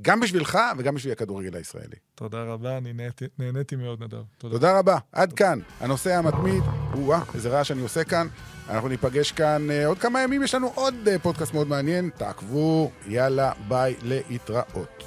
[0.00, 1.96] גם בשבילך וגם בשביל הכדורגל הישראלי.
[2.14, 4.22] תודה רבה, אני נהניתי, נהניתי מאוד, נדב.
[4.38, 4.54] תודה.
[4.54, 4.98] תודה רבה.
[5.12, 5.58] עד כאן.
[5.80, 6.62] הנושא המתמיד,
[6.94, 8.26] או-אה, איזה רעש אני עושה כאן.
[8.68, 12.10] אנחנו ניפגש כאן uh, עוד כמה ימים, יש לנו עוד uh, פודקאסט מאוד מעניין.
[12.16, 15.05] תעקבו, יאללה, ביי, להתראות.